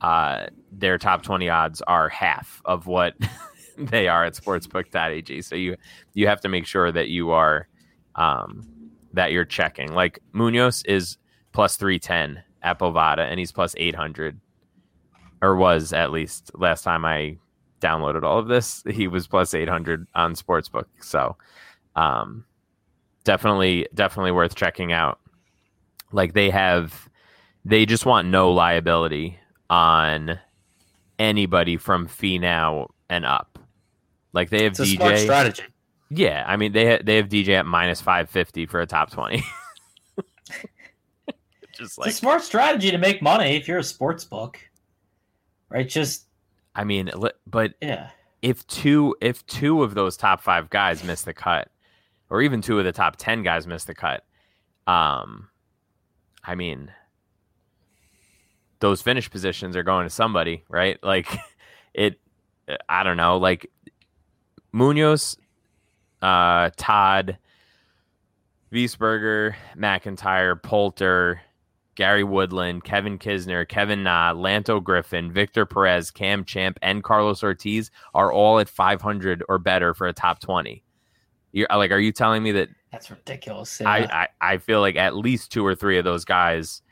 uh, 0.00 0.46
their 0.72 0.96
top 0.96 1.22
20 1.22 1.50
odds 1.50 1.82
are 1.82 2.08
half 2.08 2.62
of 2.64 2.86
what 2.86 3.14
they 3.78 4.08
are 4.08 4.24
at 4.24 4.32
sportsbook.ag. 4.32 5.42
So 5.42 5.56
you, 5.56 5.76
you 6.14 6.26
have 6.26 6.40
to 6.40 6.48
make 6.48 6.64
sure 6.64 6.90
that 6.90 7.08
you 7.08 7.30
are, 7.32 7.68
um, 8.14 8.66
that 9.12 9.30
you're 9.30 9.44
checking. 9.44 9.92
Like 9.92 10.20
Munoz 10.32 10.82
is 10.86 11.18
plus 11.52 11.76
310 11.76 12.42
at 12.62 12.78
Bovada 12.78 13.30
and 13.30 13.38
he's 13.38 13.52
plus 13.52 13.74
800 13.76 14.40
or 15.42 15.54
was 15.56 15.92
at 15.92 16.12
least 16.12 16.50
last 16.54 16.82
time 16.82 17.04
I 17.04 17.36
downloaded 17.82 18.22
all 18.22 18.38
of 18.38 18.48
this. 18.48 18.82
He 18.90 19.06
was 19.06 19.26
plus 19.26 19.52
800 19.52 20.06
on 20.14 20.34
Sportsbook. 20.34 20.86
So, 21.00 21.36
um, 21.94 22.46
definitely, 23.24 23.86
definitely 23.94 24.32
worth 24.32 24.54
checking 24.54 24.92
out. 24.92 25.18
Like 26.12 26.32
they 26.32 26.50
have, 26.50 27.08
they 27.64 27.86
just 27.86 28.06
want 28.06 28.28
no 28.28 28.52
liability 28.52 29.38
on 29.68 30.38
anybody 31.18 31.76
from 31.76 32.08
Finau 32.08 32.88
and 33.08 33.24
up. 33.24 33.58
Like 34.32 34.50
they 34.50 34.64
have 34.64 34.72
It's 34.72 34.80
a 34.80 34.84
DJ 34.84 34.96
smart 34.96 35.18
strategy. 35.18 35.62
yeah, 36.10 36.44
I 36.46 36.56
mean 36.56 36.72
they 36.72 36.92
ha- 36.96 37.02
they 37.04 37.16
have 37.16 37.28
DJ 37.28 37.50
at 37.58 37.66
minus 37.66 38.00
five 38.00 38.30
fifty 38.30 38.64
for 38.66 38.80
a 38.80 38.86
top 38.86 39.10
twenty. 39.10 39.42
Just 41.72 41.98
It's 41.98 42.06
a 42.08 42.12
smart 42.12 42.42
strategy 42.42 42.90
to 42.90 42.98
make 42.98 43.22
money 43.22 43.56
if 43.56 43.66
you're 43.68 43.78
a 43.78 43.84
sports 43.84 44.24
book, 44.24 44.58
right? 45.68 45.88
Just 45.88 46.26
I 46.74 46.84
mean, 46.84 47.10
but 47.46 47.74
yeah, 47.80 48.10
if 48.42 48.66
two 48.66 49.16
if 49.20 49.44
two 49.46 49.82
of 49.82 49.94
those 49.94 50.16
top 50.16 50.42
five 50.42 50.70
guys 50.70 51.02
miss 51.04 51.22
the 51.22 51.34
cut, 51.34 51.68
or 52.30 52.42
even 52.42 52.62
two 52.62 52.78
of 52.78 52.84
the 52.84 52.92
top 52.92 53.16
ten 53.16 53.42
guys 53.42 53.66
miss 53.66 53.84
the 53.84 53.94
cut, 53.94 54.24
um, 54.86 55.48
I 56.44 56.54
mean, 56.54 56.90
those 58.80 59.02
finish 59.02 59.30
positions 59.30 59.76
are 59.76 59.82
going 59.82 60.06
to 60.06 60.10
somebody, 60.10 60.64
right? 60.68 60.98
Like 61.10 61.28
it, 61.92 62.20
I 62.88 63.02
don't 63.02 63.16
know, 63.16 63.38
like 63.38 63.70
Munoz, 64.72 65.36
uh, 66.22 66.70
Todd, 66.76 67.38
Wiesberger, 68.72 69.54
McIntyre, 69.76 70.60
Poulter, 70.62 71.40
Gary 71.96 72.24
Woodland, 72.24 72.84
Kevin 72.84 73.18
Kisner, 73.18 73.68
Kevin 73.68 74.02
Na, 74.02 74.32
Lanto 74.32 74.82
Griffin, 74.82 75.32
Victor 75.32 75.66
Perez, 75.66 76.10
Cam 76.10 76.44
Champ, 76.44 76.78
and 76.80 77.02
Carlos 77.02 77.42
Ortiz 77.42 77.90
are 78.14 78.32
all 78.32 78.58
at 78.58 78.68
500 78.68 79.42
or 79.48 79.58
better 79.58 79.92
for 79.92 80.06
a 80.06 80.12
top 80.12 80.40
20. 80.40 80.82
You're 81.52 81.68
like, 81.70 81.90
are 81.90 81.98
you 81.98 82.12
telling 82.12 82.42
me 82.42 82.52
that 82.52 82.68
that's 82.90 83.10
ridiculous. 83.10 83.80
I, 83.80 83.98
I, 84.40 84.54
I 84.54 84.58
feel 84.58 84.80
like 84.80 84.96
at 84.96 85.14
least 85.14 85.52
two 85.52 85.64
or 85.64 85.74
three 85.74 85.98
of 85.98 86.04
those 86.04 86.24
guys 86.24 86.82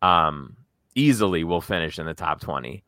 um, 0.00 0.56
easily 0.94 1.44
will 1.44 1.60
finish 1.60 1.98
in 1.98 2.06
the 2.06 2.14
top 2.14 2.40
20. 2.40 2.82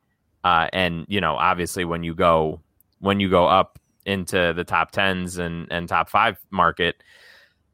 Uh, 0.44 0.68
and, 0.72 1.04
you 1.08 1.20
know, 1.20 1.36
obviously 1.36 1.84
when 1.84 2.02
you 2.02 2.14
go, 2.14 2.60
when 3.00 3.20
you 3.20 3.28
go 3.28 3.46
up 3.46 3.78
into 4.06 4.52
the 4.54 4.64
top 4.64 4.92
tens 4.92 5.38
and, 5.38 5.66
and 5.70 5.88
top 5.88 6.08
five 6.08 6.38
market, 6.50 7.02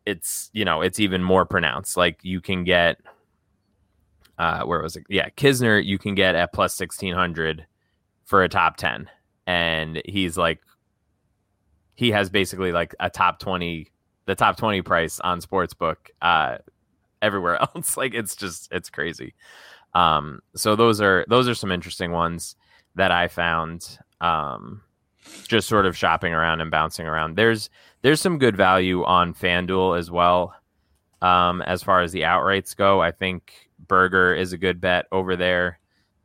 it's, 0.06 0.50
you 0.52 0.64
know, 0.64 0.80
it's 0.80 0.98
even 0.98 1.22
more 1.22 1.46
pronounced. 1.46 1.96
Like 1.96 2.18
you 2.22 2.40
can 2.40 2.64
get, 2.64 2.98
uh, 4.38 4.62
where 4.62 4.82
was 4.82 4.96
it? 4.96 5.04
Yeah. 5.08 5.28
Kisner, 5.30 5.84
you 5.84 5.98
can 5.98 6.14
get 6.16 6.34
at 6.34 6.52
plus 6.52 6.78
1600 6.78 7.64
for 8.24 8.42
a 8.42 8.48
top 8.48 8.76
10. 8.76 9.08
And 9.46 10.02
he's 10.04 10.36
like, 10.36 10.60
he 12.00 12.10
has 12.12 12.30
basically 12.30 12.72
like 12.72 12.94
a 12.98 13.10
top 13.10 13.38
20 13.40 13.86
the 14.24 14.34
top 14.34 14.56
20 14.56 14.80
price 14.80 15.20
on 15.20 15.38
sportsbook 15.38 15.96
uh 16.22 16.56
everywhere 17.20 17.60
else. 17.76 17.98
Like 17.98 18.14
it's 18.14 18.34
just 18.34 18.72
it's 18.72 18.88
crazy. 18.88 19.34
Um 19.92 20.40
so 20.56 20.76
those 20.76 21.02
are 21.02 21.26
those 21.28 21.46
are 21.46 21.54
some 21.54 21.70
interesting 21.70 22.10
ones 22.12 22.56
that 22.94 23.12
i 23.12 23.28
found 23.28 23.98
um 24.22 24.80
just 25.46 25.68
sort 25.68 25.84
of 25.84 25.94
shopping 25.96 26.32
around 26.32 26.62
and 26.62 26.70
bouncing 26.70 27.06
around. 27.06 27.36
There's 27.36 27.68
there's 28.00 28.20
some 28.20 28.38
good 28.38 28.56
value 28.56 29.04
on 29.04 29.34
fanduel 29.34 29.98
as 29.98 30.10
well 30.10 30.54
um 31.20 31.60
as 31.62 31.82
far 31.82 32.00
as 32.00 32.12
the 32.12 32.22
outrights 32.22 32.74
go. 32.74 33.02
I 33.02 33.10
think 33.10 33.68
Berger 33.86 34.34
is 34.34 34.54
a 34.54 34.58
good 34.58 34.80
bet 34.80 35.04
over 35.12 35.36
there 35.36 35.78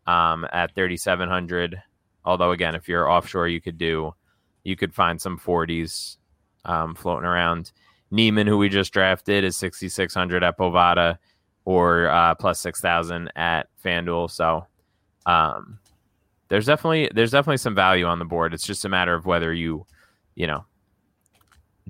um 0.08 0.48
at 0.54 0.74
3700 0.74 1.82
although 2.24 2.52
again 2.52 2.76
if 2.76 2.88
you're 2.88 3.12
offshore 3.12 3.50
you 3.50 3.60
could 3.60 3.78
do 3.78 4.14
you 4.66 4.76
could 4.76 4.94
find 4.94 5.22
some 5.22 5.40
40s 5.40 6.18
um, 6.66 6.96
floating 6.96 7.26
around. 7.26 7.72
Niemann, 8.12 8.48
who 8.48 8.58
we 8.58 8.68
just 8.68 8.92
drafted, 8.92 9.44
is 9.44 9.56
6,600 9.56 10.44
at 10.44 10.58
Bovada 10.58 11.18
or 11.64 12.10
uh, 12.10 12.36
plus 12.36 12.60
6,000 12.60 13.32
at 13.36 13.68
FanDuel. 13.84 14.30
So 14.30 14.68
um, 15.26 15.80
there's 16.50 16.66
definitely 16.66 17.10
there's 17.14 17.32
definitely 17.32 17.58
some 17.58 17.76
value 17.76 18.06
on 18.06 18.20
the 18.20 18.26
board. 18.26 18.54
It's 18.54 18.66
just 18.66 18.86
a 18.86 18.90
matter 18.90 19.14
of 19.14 19.26
whether 19.26 19.54
you, 19.54 19.86
you 20.36 20.48
know, 20.48 20.66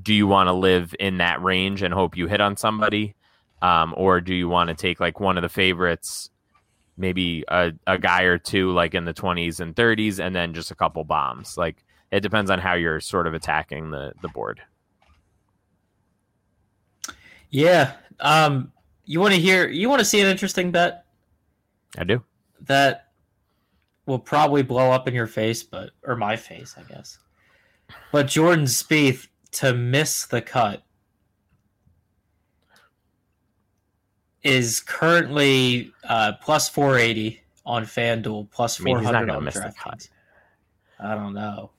do 0.02 0.14
you 0.14 0.28
want 0.28 0.48
to 0.48 0.54
live 0.54 0.96
in 1.00 1.18
that 1.18 1.42
range 1.42 1.82
and 1.82 1.94
hope 1.94 2.18
you 2.18 2.28
hit 2.28 2.42
on 2.42 2.58
somebody, 2.58 3.16
um, 3.62 3.94
or 3.98 4.22
do 4.22 4.34
you 4.34 4.50
want 4.50 4.70
to 4.70 4.76
take 4.76 5.00
like 5.00 5.20
one 5.20 5.38
of 5.38 5.42
the 5.42 5.50
favorites, 5.50 6.30
maybe 6.98 7.44
a, 7.48 7.72
a 7.88 7.98
guy 7.98 8.24
or 8.24 8.38
two 8.38 8.72
like 8.72 8.94
in 8.94 9.06
the 9.06 9.14
20s 9.14 9.60
and 9.60 9.76
30s, 9.76 10.20
and 10.20 10.36
then 10.36 10.54
just 10.54 10.72
a 10.72 10.76
couple 10.76 11.04
bombs. 11.04 11.58
Like 11.58 11.85
it 12.16 12.22
depends 12.22 12.50
on 12.50 12.60
how 12.60 12.74
you're 12.74 13.02
sort 13.02 13.28
of 13.28 13.34
attacking 13.34 13.92
the 13.92 14.14
the 14.22 14.30
board. 14.30 14.62
Yeah. 17.50 17.94
Um 18.22 18.72
you 19.04 19.20
want 19.20 19.34
to 19.34 19.40
hear 19.40 19.68
you 19.68 19.90
want 19.90 20.00
to 20.00 20.06
see 20.06 20.22
an 20.22 20.28
interesting 20.28 20.72
bet 20.72 21.06
I 21.98 22.06
do. 22.06 22.24
that 22.62 23.10
will 24.06 24.20
probably 24.20 24.62
blow 24.62 24.92
up 24.92 25.08
in 25.08 25.14
your 25.14 25.28
face 25.28 25.62
but 25.62 25.92
or 26.04 26.16
my 26.16 26.38
face, 26.38 26.76
I 26.78 26.84
guess. 26.84 27.20
But 28.12 28.28
Jordan 28.28 28.66
Spieth 28.66 29.28
to 29.52 29.74
miss 29.74 30.26
the 30.26 30.42
cut 30.42 30.84
is 34.42 34.80
currently 34.80 35.92
uh, 36.08 36.34
plus 36.42 36.70
480 36.70 37.42
on 37.66 37.84
FanDuel, 37.84 38.50
plus 38.52 38.80
I 38.80 38.84
mean, 38.84 38.98
he's 38.98 39.04
not 39.06 39.26
400 39.26 39.28
gonna 39.28 39.38
on 39.40 39.44
miss 39.44 39.56
the 39.56 39.74
cut. 39.78 40.08
I 41.00 41.16
don't 41.16 41.34
know. 41.34 41.72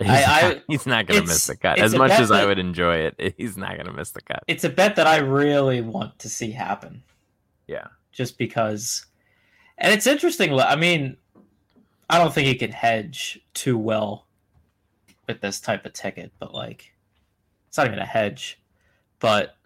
He's, 0.00 0.08
I- 0.08 0.12
not, 0.14 0.56
I- 0.56 0.62
he's 0.68 0.86
not 0.86 1.06
going 1.06 1.22
to 1.22 1.26
miss 1.26 1.46
the 1.46 1.56
cut. 1.56 1.78
As 1.80 1.94
much 1.94 2.12
as 2.12 2.30
I 2.30 2.44
would 2.46 2.58
enjoy 2.58 2.96
it, 2.98 3.34
he's 3.38 3.56
not 3.56 3.74
going 3.74 3.86
to 3.86 3.92
miss 3.92 4.10
the 4.12 4.22
cut. 4.22 4.44
It's 4.46 4.64
a 4.64 4.68
bet 4.68 4.96
that 4.96 5.06
I 5.06 5.16
really 5.18 5.80
want 5.80 6.18
to 6.20 6.28
see 6.28 6.50
happen. 6.52 7.02
Yeah. 7.66 7.88
just 8.12 8.38
because. 8.38 9.04
And 9.76 9.92
it's 9.92 10.06
interesting. 10.06 10.58
I 10.58 10.74
mean, 10.76 11.16
I 12.08 12.18
don't 12.18 12.32
think 12.32 12.48
he 12.48 12.54
can 12.54 12.72
hedge 12.72 13.40
too 13.54 13.76
well 13.76 14.26
with 15.26 15.40
this 15.40 15.60
type 15.60 15.84
of 15.84 15.92
ticket, 15.92 16.32
but 16.38 16.54
like, 16.54 16.92
it's 17.68 17.76
not 17.76 17.86
even 17.86 17.98
a 17.98 18.06
hedge. 18.06 18.58
But 19.20 19.56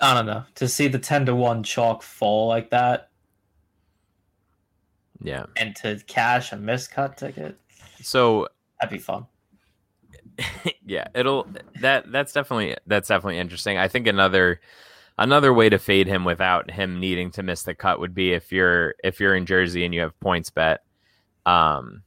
I 0.00 0.12
don't 0.14 0.26
know 0.26 0.44
to 0.56 0.66
see 0.68 0.88
the 0.88 0.98
ten 0.98 1.24
to 1.26 1.34
one 1.34 1.62
chalk 1.62 2.02
fall 2.02 2.48
like 2.48 2.70
that 2.70 3.10
Yeah. 5.22 5.46
and 5.56 5.74
to 5.76 6.00
cash 6.06 6.52
a 6.52 6.56
miscut 6.56 7.16
ticket, 7.16 7.58
So 8.04 8.48
that'd 8.80 8.92
be 8.92 9.02
fun. 9.02 9.26
yeah, 10.84 11.08
it'll 11.14 11.48
that 11.80 12.10
that's 12.10 12.32
definitely 12.32 12.76
that's 12.86 13.08
definitely 13.08 13.38
interesting. 13.38 13.78
I 13.78 13.88
think 13.88 14.06
another 14.06 14.60
another 15.18 15.52
way 15.52 15.68
to 15.68 15.78
fade 15.78 16.06
him 16.06 16.24
without 16.24 16.70
him 16.70 17.00
needing 17.00 17.30
to 17.32 17.42
miss 17.42 17.62
the 17.62 17.74
cut 17.74 18.00
would 18.00 18.14
be 18.14 18.32
if 18.32 18.52
you're 18.52 18.94
if 19.02 19.20
you're 19.20 19.34
in 19.34 19.46
Jersey 19.46 19.84
and 19.84 19.94
you 19.94 20.00
have 20.00 20.18
PointsBet. 20.20 20.78
Um 21.46 22.02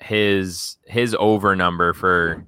his 0.00 0.76
his 0.86 1.14
over 1.18 1.56
number 1.56 1.92
for 1.92 2.46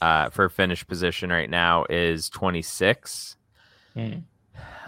uh 0.00 0.30
for 0.30 0.48
finish 0.48 0.86
position 0.86 1.30
right 1.30 1.50
now 1.50 1.84
is 1.90 2.30
26. 2.30 3.36
Hmm. 3.94 4.12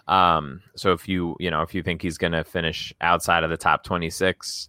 Um 0.09 0.63
so 0.75 0.93
if 0.93 1.09
you, 1.09 1.37
you 1.39 1.51
know, 1.51 1.63
if 1.63 1.75
you 1.75 1.83
think 1.83 2.03
he's 2.03 2.19
going 2.19 2.33
to 2.33 2.45
finish 2.45 2.93
outside 3.01 3.45
of 3.45 3.51
the 3.51 3.57
top 3.57 3.85
26, 3.85 4.69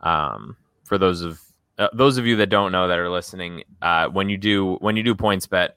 um 0.00 0.56
for 0.84 0.98
those 0.98 1.22
of 1.22 1.40
uh, 1.78 1.88
those 1.92 2.18
of 2.18 2.26
you 2.26 2.36
that 2.36 2.48
don't 2.48 2.72
know 2.72 2.88
that 2.88 2.98
are 2.98 3.10
listening, 3.10 3.64
uh, 3.80 4.08
when 4.08 4.28
you 4.28 4.36
do 4.36 4.76
when 4.76 4.96
you 4.96 5.02
do 5.02 5.14
PointsBet, 5.14 5.70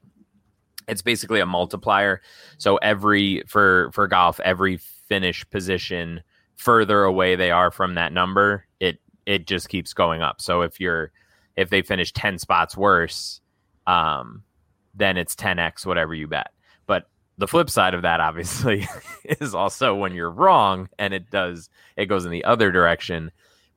it's 0.88 1.02
basically 1.02 1.40
a 1.40 1.46
multiplier. 1.46 2.22
So 2.58 2.78
every 2.78 3.44
for 3.48 3.90
for 3.92 4.08
golf, 4.08 4.40
every 4.42 4.78
finish 4.78 5.48
position 5.50 6.22
further 6.58 7.04
away 7.04 7.36
they 7.36 7.52
are 7.52 7.72
from 7.72 7.96
that 7.96 8.14
number, 8.14 8.66
it 8.80 9.00
it 9.26 9.48
just 9.48 9.70
keeps 9.70 9.94
going 9.94 10.22
up. 10.22 10.42
So 10.42 10.62
if 10.62 10.80
you're 10.80 11.12
if 11.56 11.70
they 11.70 11.82
finish 11.82 12.12
ten 12.12 12.38
spots 12.40 12.76
worse, 12.76 13.40
um, 13.88 14.44
then 14.94 15.18
it's 15.18 15.36
ten 15.36 15.60
x 15.60 15.86
whatever 15.86 16.14
you 16.14 16.28
bet. 16.28 16.52
But 16.88 17.10
the 17.38 17.48
flip 17.48 17.70
side 17.70 17.94
of 17.94 18.02
that, 18.02 18.20
obviously, 18.20 18.88
is 19.24 19.56
also 19.56 19.96
when 19.96 20.14
you're 20.14 20.30
wrong 20.30 20.90
and 21.00 21.14
it 21.14 21.30
does 21.32 21.70
it 21.96 22.08
goes 22.08 22.26
in 22.26 22.32
the 22.32 22.44
other 22.44 22.72
direction 22.72 23.32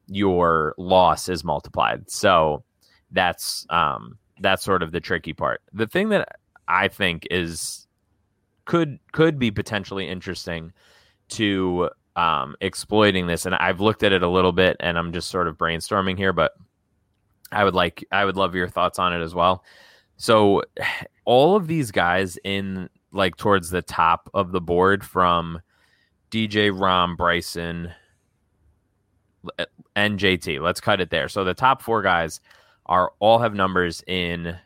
your 0.08 0.74
loss 0.78 1.28
is 1.28 1.44
multiplied. 1.44 2.10
So 2.10 2.64
that's 3.10 3.66
um 3.70 4.18
that's 4.40 4.64
sort 4.64 4.82
of 4.82 4.92
the 4.92 5.00
tricky 5.00 5.32
part. 5.32 5.60
The 5.72 5.86
thing 5.86 6.08
that 6.10 6.36
I 6.66 6.88
think 6.88 7.26
is 7.30 7.86
could 8.64 8.98
could 9.12 9.38
be 9.38 9.50
potentially 9.50 10.08
interesting 10.08 10.72
to 11.30 11.90
um 12.16 12.56
exploiting 12.60 13.26
this 13.26 13.46
and 13.46 13.54
I've 13.54 13.80
looked 13.80 14.02
at 14.02 14.12
it 14.12 14.22
a 14.22 14.28
little 14.28 14.52
bit 14.52 14.76
and 14.80 14.98
I'm 14.98 15.12
just 15.12 15.28
sort 15.28 15.46
of 15.46 15.56
brainstorming 15.56 16.18
here 16.18 16.32
but 16.32 16.52
I 17.52 17.64
would 17.64 17.74
like 17.74 18.04
I 18.12 18.24
would 18.24 18.36
love 18.36 18.54
your 18.54 18.68
thoughts 18.68 18.98
on 18.98 19.12
it 19.12 19.22
as 19.22 19.34
well. 19.34 19.64
So 20.16 20.62
all 21.24 21.56
of 21.56 21.66
these 21.68 21.90
guys 21.90 22.38
in 22.44 22.88
like 23.12 23.36
towards 23.36 23.70
the 23.70 23.82
top 23.82 24.28
of 24.34 24.52
the 24.52 24.60
board 24.60 25.04
from 25.04 25.60
DJ 26.30 26.70
Rahm 26.70 27.16
Bryson 27.16 27.90
and 29.96 30.18
JT. 30.18 30.60
Let's 30.60 30.80
cut 30.80 31.00
it 31.00 31.10
there. 31.10 31.28
So 31.28 31.44
the 31.44 31.54
top 31.54 31.82
four 31.82 32.02
guys 32.02 32.40
are 32.86 33.12
all 33.18 33.38
have 33.38 33.54
numbers 33.54 34.02
in 34.06 34.56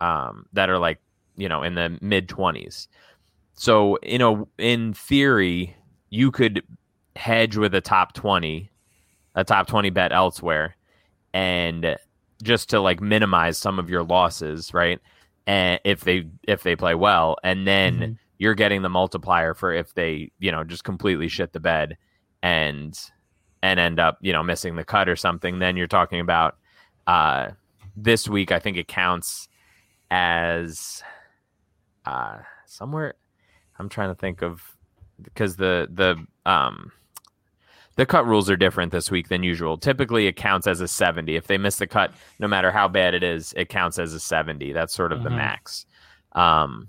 um, 0.00 0.46
that 0.52 0.70
are 0.70 0.78
like 0.78 1.00
you 1.36 1.48
know 1.48 1.62
in 1.62 1.74
the 1.74 1.98
mid 2.00 2.28
twenties. 2.28 2.88
So 3.54 3.98
you 4.02 4.18
know 4.18 4.48
in 4.58 4.94
theory 4.94 5.76
you 6.10 6.30
could 6.30 6.62
hedge 7.16 7.56
with 7.56 7.74
a 7.74 7.80
top 7.80 8.12
twenty, 8.14 8.70
a 9.34 9.44
top 9.44 9.66
twenty 9.66 9.90
bet 9.90 10.12
elsewhere, 10.12 10.76
and 11.34 11.96
just 12.42 12.70
to 12.70 12.80
like 12.80 13.00
minimize 13.00 13.58
some 13.58 13.78
of 13.78 13.90
your 13.90 14.02
losses, 14.02 14.72
right? 14.72 14.98
And 15.46 15.80
if 15.84 16.00
they 16.02 16.26
if 16.46 16.62
they 16.62 16.76
play 16.76 16.94
well, 16.94 17.36
and 17.42 17.66
then 17.66 17.98
Mhm. 17.98 18.18
you're 18.38 18.54
getting 18.54 18.82
the 18.82 18.88
multiplier 18.88 19.52
for 19.54 19.72
if 19.72 19.92
they 19.94 20.30
you 20.38 20.50
know 20.52 20.64
just 20.64 20.84
completely 20.84 21.28
shit 21.28 21.52
the 21.52 21.60
bed 21.60 21.98
and 22.42 22.98
and 23.62 23.78
end 23.80 23.98
up 24.00 24.18
you 24.20 24.32
know 24.32 24.42
missing 24.42 24.76
the 24.76 24.84
cut 24.84 25.08
or 25.08 25.16
something 25.16 25.58
then 25.58 25.76
you're 25.76 25.86
talking 25.86 26.20
about 26.20 26.56
uh 27.06 27.48
this 27.96 28.28
week 28.28 28.52
i 28.52 28.58
think 28.58 28.76
it 28.76 28.88
counts 28.88 29.48
as 30.10 31.02
uh 32.06 32.38
somewhere 32.66 33.14
i'm 33.78 33.88
trying 33.88 34.08
to 34.08 34.14
think 34.14 34.42
of 34.42 34.62
because 35.22 35.56
the 35.56 35.88
the 35.92 36.16
um 36.50 36.90
the 37.96 38.06
cut 38.06 38.26
rules 38.26 38.48
are 38.48 38.56
different 38.56 38.92
this 38.92 39.10
week 39.10 39.28
than 39.28 39.42
usual. 39.42 39.76
Typically 39.76 40.26
it 40.26 40.34
counts 40.36 40.66
as 40.66 40.80
a 40.80 40.88
70 40.88 41.36
if 41.36 41.48
they 41.48 41.58
miss 41.58 41.76
the 41.76 41.86
cut 41.86 42.12
no 42.38 42.48
matter 42.48 42.70
how 42.70 42.88
bad 42.88 43.12
it 43.12 43.22
is 43.22 43.52
it 43.58 43.68
counts 43.68 43.98
as 43.98 44.14
a 44.14 44.20
70 44.20 44.72
that's 44.72 44.94
sort 44.94 45.12
of 45.12 45.22
the 45.22 45.28
Mhm. 45.28 45.36
max. 45.36 45.84
Um 46.32 46.88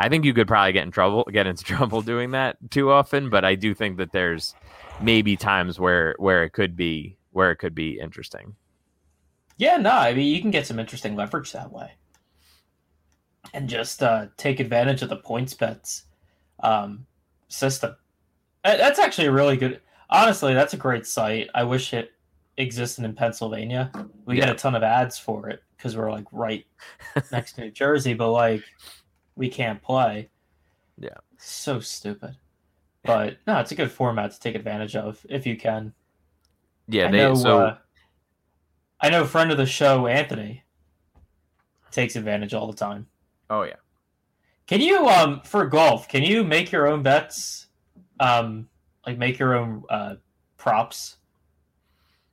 I 0.00 0.08
think 0.08 0.24
you 0.24 0.32
could 0.32 0.48
probably 0.48 0.72
get 0.72 0.84
in 0.84 0.90
trouble, 0.90 1.28
get 1.30 1.46
into 1.46 1.62
trouble 1.76 2.00
doing 2.00 2.30
that 2.30 2.56
too 2.70 2.90
often. 2.90 3.28
But 3.28 3.44
I 3.44 3.54
do 3.54 3.74
think 3.74 3.98
that 3.98 4.12
there's 4.12 4.54
maybe 5.00 5.36
times 5.36 5.78
where 5.78 6.16
where 6.18 6.42
it 6.42 6.50
could 6.50 6.74
be 6.74 7.16
where 7.32 7.52
it 7.52 7.56
could 7.56 7.74
be 7.74 8.00
interesting. 8.00 8.56
Yeah, 9.58 9.76
no, 9.76 9.90
I 9.90 10.14
mean 10.14 10.34
you 10.34 10.40
can 10.40 10.50
get 10.50 10.66
some 10.66 10.80
interesting 10.80 11.16
leverage 11.16 11.52
that 11.52 11.70
way, 11.70 11.92
and 13.52 13.68
just 13.68 14.02
uh, 14.02 14.28
take 14.38 14.58
advantage 14.58 15.02
of 15.02 15.10
the 15.10 15.16
points 15.16 15.52
bets 15.52 16.04
um, 16.62 17.06
system. 17.48 17.94
That's 18.64 18.98
actually 18.98 19.26
a 19.26 19.32
really 19.32 19.58
good. 19.58 19.82
Honestly, 20.08 20.54
that's 20.54 20.72
a 20.72 20.78
great 20.78 21.06
site. 21.06 21.50
I 21.54 21.62
wish 21.62 21.92
it 21.92 22.12
existed 22.56 23.04
in 23.04 23.14
Pennsylvania. 23.14 23.92
We 24.24 24.36
get 24.36 24.48
a 24.48 24.54
ton 24.54 24.74
of 24.74 24.82
ads 24.82 25.18
for 25.18 25.48
it 25.50 25.62
because 25.76 25.96
we're 25.96 26.10
like 26.10 26.26
right 26.32 26.64
next 27.32 27.54
to 27.54 27.62
New 27.62 27.70
Jersey, 27.70 28.14
but 28.14 28.32
like 28.32 28.64
we 29.40 29.48
can't 29.48 29.82
play. 29.82 30.28
Yeah. 30.98 31.16
so 31.38 31.80
stupid. 31.80 32.36
But 33.02 33.38
no, 33.46 33.58
it's 33.58 33.72
a 33.72 33.74
good 33.74 33.90
format 33.90 34.32
to 34.32 34.38
take 34.38 34.54
advantage 34.54 34.94
of 34.94 35.24
if 35.30 35.46
you 35.46 35.56
can. 35.56 35.94
Yeah, 36.86 37.08
I 37.08 37.10
they 37.10 37.18
know. 37.18 37.34
so 37.34 37.58
uh, 37.60 37.78
I 39.00 39.08
know. 39.08 39.22
a 39.22 39.26
Friend 39.26 39.50
of 39.50 39.56
the 39.56 39.64
show, 39.64 40.06
Anthony. 40.06 40.62
takes 41.90 42.16
advantage 42.16 42.52
all 42.52 42.66
the 42.66 42.76
time. 42.76 43.06
Oh 43.48 43.62
yeah. 43.62 43.76
Can 44.66 44.82
you 44.82 45.08
um 45.08 45.40
for 45.40 45.64
golf? 45.64 46.06
Can 46.06 46.22
you 46.22 46.44
make 46.44 46.70
your 46.70 46.86
own 46.86 47.02
bets? 47.02 47.68
Um, 48.20 48.68
like 49.06 49.16
make 49.16 49.38
your 49.38 49.54
own 49.54 49.84
uh, 49.88 50.16
props? 50.58 51.16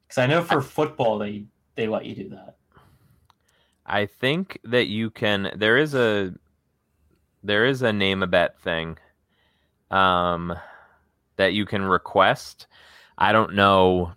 Because 0.06 0.18
I 0.18 0.26
know 0.26 0.44
for 0.44 0.62
football 0.62 1.18
they 1.18 1.46
they 1.76 1.88
let 1.88 2.06
you 2.06 2.16
do 2.16 2.30
that. 2.32 2.58
I 3.86 4.06
think 4.06 4.60
that 4.66 4.88
you 4.88 5.10
can. 5.10 5.54
There 5.56 5.78
is 5.78 5.94
a 5.96 6.34
there 7.48 7.66
is 7.66 7.82
a 7.82 7.94
name 7.94 8.22
a 8.24 8.28
bet 8.28 8.60
thing, 8.60 8.98
um, 9.90 10.54
that 11.38 11.54
you 11.54 11.66
can 11.66 11.84
request. 11.84 12.68
I 13.18 13.32
don't 13.32 13.56
know. 13.56 14.14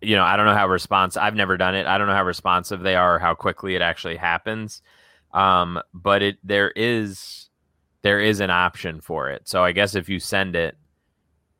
You 0.00 0.14
know, 0.14 0.22
I 0.22 0.36
don't 0.36 0.46
know 0.46 0.54
how 0.54 0.68
responsive. 0.68 1.20
I've 1.20 1.34
never 1.34 1.56
done 1.56 1.74
it. 1.74 1.86
I 1.86 1.98
don't 1.98 2.06
know 2.06 2.14
how 2.14 2.24
responsive 2.24 2.80
they 2.80 2.94
are, 2.94 3.18
how 3.18 3.34
quickly 3.34 3.74
it 3.74 3.82
actually 3.82 4.16
happens. 4.16 4.82
Um, 5.32 5.80
but 5.92 6.22
it 6.22 6.38
there 6.44 6.70
is 6.76 7.48
there 8.02 8.20
is 8.20 8.40
an 8.40 8.50
option 8.50 9.00
for 9.00 9.30
it. 9.30 9.48
So 9.48 9.64
I 9.64 9.72
guess 9.72 9.94
if 9.94 10.08
you 10.08 10.20
send 10.20 10.54
it, 10.54 10.76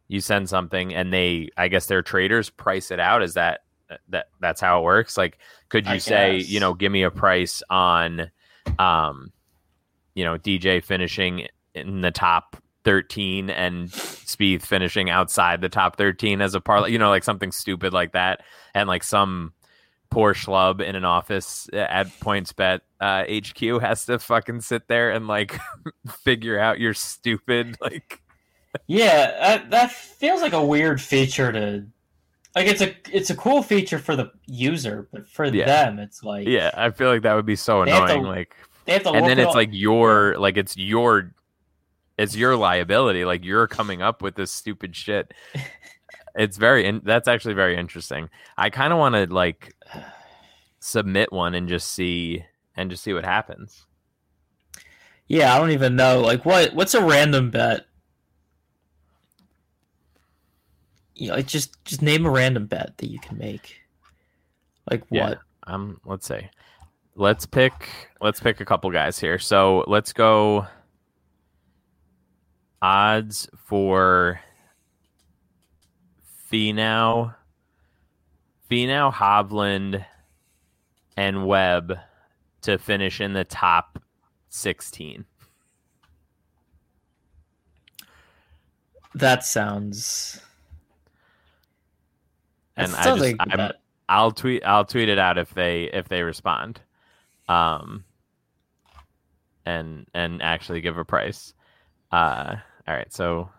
you 0.06 0.20
send 0.20 0.48
something, 0.48 0.94
and 0.94 1.12
they, 1.12 1.48
I 1.56 1.68
guess 1.68 1.86
their 1.86 2.02
traders 2.02 2.48
price 2.48 2.90
it 2.90 3.00
out. 3.00 3.22
Is 3.22 3.34
that 3.34 3.60
that 4.08 4.28
that's 4.40 4.60
how 4.60 4.80
it 4.80 4.84
works? 4.84 5.16
Like, 5.16 5.38
could 5.68 5.86
you 5.86 5.94
I 5.94 5.98
say, 5.98 6.38
guess. 6.38 6.48
you 6.48 6.60
know, 6.60 6.74
give 6.74 6.92
me 6.92 7.02
a 7.02 7.10
price 7.10 7.62
on, 7.68 8.30
um, 8.78 9.32
you 10.18 10.24
know, 10.24 10.36
DJ 10.36 10.82
finishing 10.82 11.46
in 11.76 12.00
the 12.00 12.10
top 12.10 12.56
13 12.82 13.50
and 13.50 13.88
Spieth 13.90 14.62
finishing 14.62 15.10
outside 15.10 15.60
the 15.60 15.68
top 15.68 15.94
13 15.96 16.40
as 16.40 16.56
a 16.56 16.60
parlay, 16.60 16.90
you 16.90 16.98
know, 16.98 17.08
like 17.08 17.22
something 17.22 17.52
stupid 17.52 17.92
like 17.92 18.12
that. 18.14 18.40
And 18.74 18.88
like 18.88 19.04
some 19.04 19.52
poor 20.10 20.34
schlub 20.34 20.80
in 20.80 20.96
an 20.96 21.04
office 21.04 21.68
at 21.72 22.08
PointsBet 22.18 22.80
uh, 23.00 23.22
HQ 23.30 23.80
has 23.80 24.06
to 24.06 24.18
fucking 24.18 24.62
sit 24.62 24.88
there 24.88 25.12
and 25.12 25.28
like 25.28 25.56
figure 26.24 26.58
out 26.58 26.80
your 26.80 26.94
stupid, 26.94 27.76
like, 27.80 28.20
Yeah, 28.88 29.36
uh, 29.64 29.70
that 29.70 29.92
feels 29.92 30.42
like 30.42 30.52
a 30.52 30.64
weird 30.64 31.00
feature 31.00 31.52
to. 31.52 31.86
Like 32.56 32.66
it's 32.66 32.80
a 32.80 32.92
it's 33.12 33.30
a 33.30 33.36
cool 33.36 33.62
feature 33.62 33.98
for 34.00 34.16
the 34.16 34.32
user, 34.46 35.08
but 35.12 35.28
for 35.28 35.48
Yeah. 35.48 35.66
them, 35.66 36.00
it's 36.00 36.24
like 36.24 36.48
yeah, 36.48 36.70
I 36.74 36.90
feel 36.90 37.08
like 37.08 37.22
that 37.22 37.34
would 37.34 37.46
be 37.46 37.54
so 37.54 37.84
have 37.84 38.08
to 38.08 38.14
annoying. 38.14 38.24
like, 38.24 38.56
they 38.88 38.94
have 38.94 39.04
to. 39.04 39.10
and 39.10 39.26
then 39.26 39.38
it's 39.38 39.54
like 39.54 39.68
your 39.72 40.36
like 40.38 40.56
it's 40.56 40.76
your 40.76 41.32
it's 42.16 42.34
your 42.34 42.56
liability 42.56 43.24
like 43.24 43.44
you're 43.44 43.68
coming 43.68 44.02
up 44.02 44.20
with 44.22 44.34
this 44.34 44.50
stupid 44.50 44.96
shit 44.96 45.32
it's 46.34 46.56
very 46.56 46.84
in, 46.84 47.00
that's 47.04 47.28
actually 47.28 47.54
very 47.54 47.76
interesting 47.76 48.28
i 48.56 48.68
kind 48.70 48.92
of 48.92 48.98
want 48.98 49.14
to 49.14 49.26
like 49.32 49.74
submit 50.80 51.32
one 51.32 51.54
and 51.54 51.68
just 51.68 51.92
see 51.92 52.44
and 52.76 52.90
just 52.90 53.02
see 53.02 53.12
what 53.12 53.24
happens 53.24 53.86
yeah, 55.28 55.54
I 55.54 55.58
don't 55.58 55.72
even 55.72 55.94
know. 55.94 56.22
Like 56.22 56.44
what 56.46 56.74
what's 56.74 56.94
a 56.94 57.04
random 57.04 57.50
bet? 57.50 57.86
You 61.14 61.28
know, 61.28 61.34
like 61.34 61.46
just 61.46 61.84
just 61.84 62.00
name 62.00 62.24
a 62.24 62.30
random 62.30 62.66
bet 62.66 62.96
that 62.96 63.10
you 63.10 63.20
can 63.20 63.36
make. 63.36 63.82
Like 64.90 65.04
Yeah. 65.10 65.28
what? 65.28 65.38
um 65.66 66.00
let's 66.06 66.26
see 66.26 66.48
let's 67.18 67.44
pick 67.44 68.08
let's 68.20 68.40
pick 68.40 68.60
a 68.60 68.64
couple 68.64 68.90
guys 68.90 69.18
here 69.18 69.38
so 69.38 69.84
let's 69.86 70.12
go 70.12 70.66
odds 72.80 73.48
for 73.66 74.40
Finau, 76.50 77.34
Finau, 78.70 79.12
Hovland, 79.12 80.04
and 81.16 81.46
Webb 81.46 81.98
to 82.62 82.78
finish 82.78 83.20
in 83.20 83.32
the 83.34 83.44
top 83.44 84.02
16. 84.48 85.24
That 89.14 89.44
sounds. 89.44 90.40
And 92.76 92.94
I 92.94 93.16
just, 93.16 93.34
I'm, 93.40 93.56
that. 93.56 93.76
I'll 94.08 94.30
tweet, 94.30 94.64
I'll 94.64 94.84
tweet 94.84 95.08
it 95.08 95.18
out 95.18 95.36
if 95.38 95.52
they, 95.52 95.84
if 95.92 96.08
they 96.08 96.22
respond, 96.22 96.80
um, 97.48 98.04
and 99.64 100.06
and 100.14 100.42
actually 100.42 100.80
give 100.80 100.98
a 100.98 101.04
price. 101.04 101.54
Uh, 102.12 102.56
all 102.86 102.94
right, 102.94 103.12
so 103.12 103.50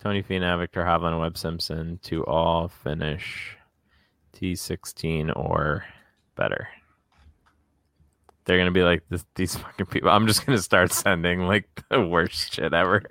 Tony 0.00 0.22
Finau, 0.22 0.58
Viktor 0.58 0.82
Hovland, 0.82 1.12
and 1.12 1.20
Webb 1.20 1.38
Simpson 1.38 1.98
to 2.04 2.24
all 2.26 2.68
finish 2.68 3.56
T16 4.34 5.36
or 5.36 5.84
better. 6.36 6.68
They're 8.44 8.58
gonna 8.58 8.70
be 8.70 8.82
like 8.82 9.02
these 9.34 9.56
fucking 9.56 9.86
people. 9.86 10.10
I'm 10.10 10.26
just 10.26 10.46
gonna 10.46 10.58
start 10.58 10.92
sending 10.92 11.46
like 11.46 11.68
the 11.90 12.00
worst 12.00 12.54
shit 12.54 12.72
ever. 12.72 13.02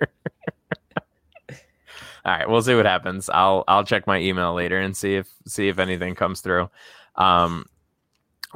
All 2.22 2.32
right, 2.32 2.48
we'll 2.48 2.60
see 2.60 2.74
what 2.74 2.84
happens. 2.84 3.30
I'll 3.30 3.64
I'll 3.66 3.84
check 3.84 4.06
my 4.06 4.18
email 4.18 4.52
later 4.52 4.78
and 4.78 4.94
see 4.94 5.14
if 5.14 5.32
see 5.46 5.68
if 5.68 5.78
anything 5.78 6.14
comes 6.14 6.42
through. 6.42 6.68
Um, 7.14 7.64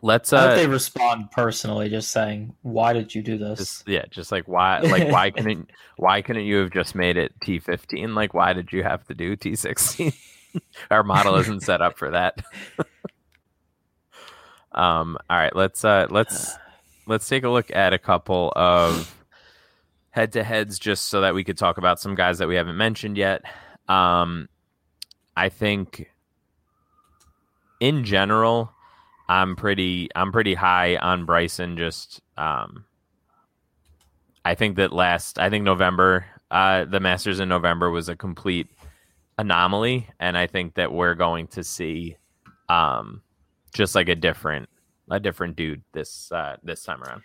let's 0.03 0.33
I 0.33 0.41
hope 0.41 0.51
uh, 0.51 0.55
they 0.57 0.67
respond 0.67 1.31
personally, 1.31 1.89
just 1.89 2.11
saying, 2.11 2.55
"Why 2.63 2.93
did 2.93 3.15
you 3.15 3.23
do 3.23 3.39
this?" 3.39 3.59
just 3.59 3.89
yeah, 3.89 4.05
just 4.11 4.33
like 4.33 4.49
why 4.49 4.81
like 4.81 5.09
why 5.09 5.31
couldn't 5.37 5.71
why 5.97 6.23
couldn't 6.23 6.45
you 6.45 6.57
have 6.57 6.71
just 6.71 6.95
made 6.95 7.17
it 7.17 7.33
T15? 7.41 8.15
Like 8.15 8.35
why 8.35 8.53
did 8.53 8.73
you 8.73 8.83
have 8.83 9.05
to 9.07 9.15
do 9.15 9.37
T16? 9.37 10.15
Our 10.91 11.03
model 11.03 11.37
isn't 11.37 11.63
set 11.63 11.81
up 11.81 11.99
for 11.99 12.11
that. 12.11 12.45
um, 14.73 15.17
all 15.31 15.39
right, 15.39 15.55
let's 15.55 15.85
uh 15.85 16.07
let's 16.11 16.53
let's 17.07 17.29
take 17.29 17.45
a 17.45 17.49
look 17.49 17.75
at 17.75 17.93
a 17.93 17.99
couple 17.99 18.53
of 18.57 19.15
head 20.11 20.33
to 20.33 20.45
heads 20.45 20.79
just 20.79 21.07
so 21.07 21.21
that 21.21 21.35
we 21.35 21.45
could 21.45 21.59
talk 21.59 21.77
about 21.79 22.01
some 22.01 22.15
guys 22.15 22.39
that 22.39 22.49
we 22.49 22.55
haven't 22.55 22.77
mentioned 22.77 23.17
yet. 23.17 23.43
Um, 23.89 24.49
I 25.37 25.49
think 25.49 26.09
in 27.81 28.05
general, 28.05 28.74
I'm 29.29 29.57
pretty 29.57 30.09
I'm 30.15 30.33
pretty 30.33 30.55
high 30.55 30.97
on 30.97 31.25
Bryson. 31.25 31.77
Just 31.77 32.21
um, 32.37 32.85
I 34.45 34.55
think 34.55 34.77
that 34.77 34.93
last 34.93 35.39
I 35.39 35.51
think 35.51 35.65
November, 35.65 36.27
uh, 36.51 36.85
the 36.85 37.01
Masters 37.01 37.41
in 37.41 37.49
November 37.49 37.91
was 37.91 38.09
a 38.09 38.17
complete 38.17 38.69
anomaly, 39.39 40.09
and 40.21 40.37
I 40.37 40.47
think 40.47 40.75
that 40.75 40.93
we're 40.93 41.15
going 41.15 41.47
to 41.49 41.65
see 41.65 42.17
um, 42.69 43.23
just 43.73 43.95
like 43.95 44.09
a 44.09 44.15
different 44.15 44.69
a 45.11 45.19
different 45.21 45.57
dude 45.57 45.83
this 45.93 46.31
uh, 46.33 46.57
this 46.63 46.83
time 46.85 47.03
around. 47.03 47.23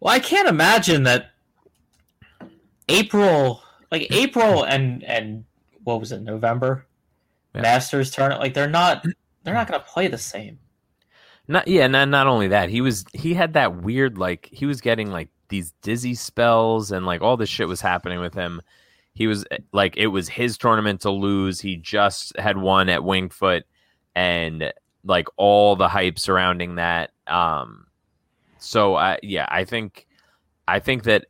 Well, 0.00 0.14
I 0.14 0.20
can't 0.20 0.48
imagine 0.48 1.02
that 1.04 1.30
April, 2.88 3.62
like 3.90 4.06
April 4.10 4.64
and 4.64 5.02
and 5.04 5.44
what 5.84 6.00
was 6.00 6.12
it, 6.12 6.20
November, 6.22 6.86
Yeah. 7.54 7.62
Masters 7.62 8.10
tournament. 8.10 8.42
Like 8.42 8.54
they're 8.54 8.68
not 8.68 9.04
they're 9.44 9.54
not 9.54 9.68
going 9.68 9.80
to 9.80 9.86
play 9.86 10.08
the 10.08 10.18
same. 10.18 10.58
Not 11.50 11.66
yeah, 11.66 11.88
not 11.88 12.08
not 12.08 12.28
only 12.28 12.46
that, 12.46 12.68
he 12.68 12.80
was 12.80 13.04
he 13.12 13.34
had 13.34 13.54
that 13.54 13.82
weird 13.82 14.16
like 14.16 14.48
he 14.52 14.66
was 14.66 14.80
getting 14.80 15.10
like 15.10 15.30
these 15.48 15.72
dizzy 15.82 16.14
spells 16.14 16.92
and 16.92 17.04
like 17.04 17.22
all 17.22 17.36
this 17.36 17.48
shit 17.48 17.66
was 17.66 17.80
happening 17.80 18.20
with 18.20 18.34
him. 18.34 18.62
He 19.14 19.26
was 19.26 19.44
like 19.72 19.96
it 19.96 20.06
was 20.06 20.28
his 20.28 20.56
tournament 20.56 21.00
to 21.00 21.10
lose. 21.10 21.60
He 21.60 21.76
just 21.76 22.38
had 22.38 22.56
won 22.56 22.88
at 22.88 23.02
Winged 23.02 23.34
Foot 23.34 23.66
and 24.14 24.72
like 25.02 25.26
all 25.36 25.74
the 25.74 25.88
hype 25.88 26.20
surrounding 26.20 26.76
that. 26.76 27.10
Um 27.26 27.86
so 28.58 28.94
I 28.94 29.18
yeah, 29.24 29.46
I 29.48 29.64
think 29.64 30.06
I 30.68 30.78
think 30.78 31.02
that 31.02 31.26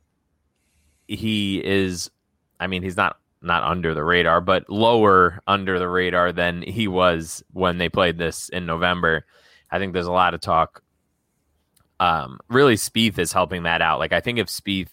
he 1.07 1.65
is 1.65 2.11
I 2.59 2.67
mean, 2.67 2.83
he's 2.83 2.95
not 2.95 3.17
not 3.41 3.63
under 3.63 3.95
the 3.95 4.03
radar, 4.03 4.39
but 4.39 4.69
lower 4.69 5.39
under 5.47 5.79
the 5.79 5.89
radar 5.89 6.31
than 6.31 6.61
he 6.61 6.87
was 6.87 7.43
when 7.53 7.79
they 7.79 7.89
played 7.89 8.19
this 8.19 8.49
in 8.49 8.67
November. 8.67 9.25
I 9.71 9.79
think 9.79 9.93
there's 9.93 10.07
a 10.07 10.11
lot 10.11 10.33
of 10.33 10.41
talk. 10.41 10.83
Um, 11.99 12.39
really, 12.49 12.75
Spieth 12.75 13.17
is 13.19 13.31
helping 13.31 13.63
that 13.63 13.81
out. 13.81 13.99
Like, 13.99 14.11
I 14.13 14.19
think 14.19 14.39
if 14.39 14.47
Spieth 14.47 14.89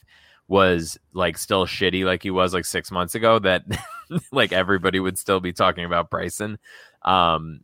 was 0.47 0.99
like 1.13 1.37
still 1.37 1.67
shitty 1.67 2.05
like 2.05 2.23
he 2.23 2.31
was 2.31 2.55
like 2.55 2.65
six 2.65 2.91
months 2.91 3.15
ago, 3.15 3.39
that 3.39 3.65
like 4.33 4.53
everybody 4.53 5.01
would 5.01 5.19
still 5.19 5.41
be 5.41 5.53
talking 5.53 5.85
about 5.85 6.11
Bryson. 6.11 6.59
Um, 7.03 7.61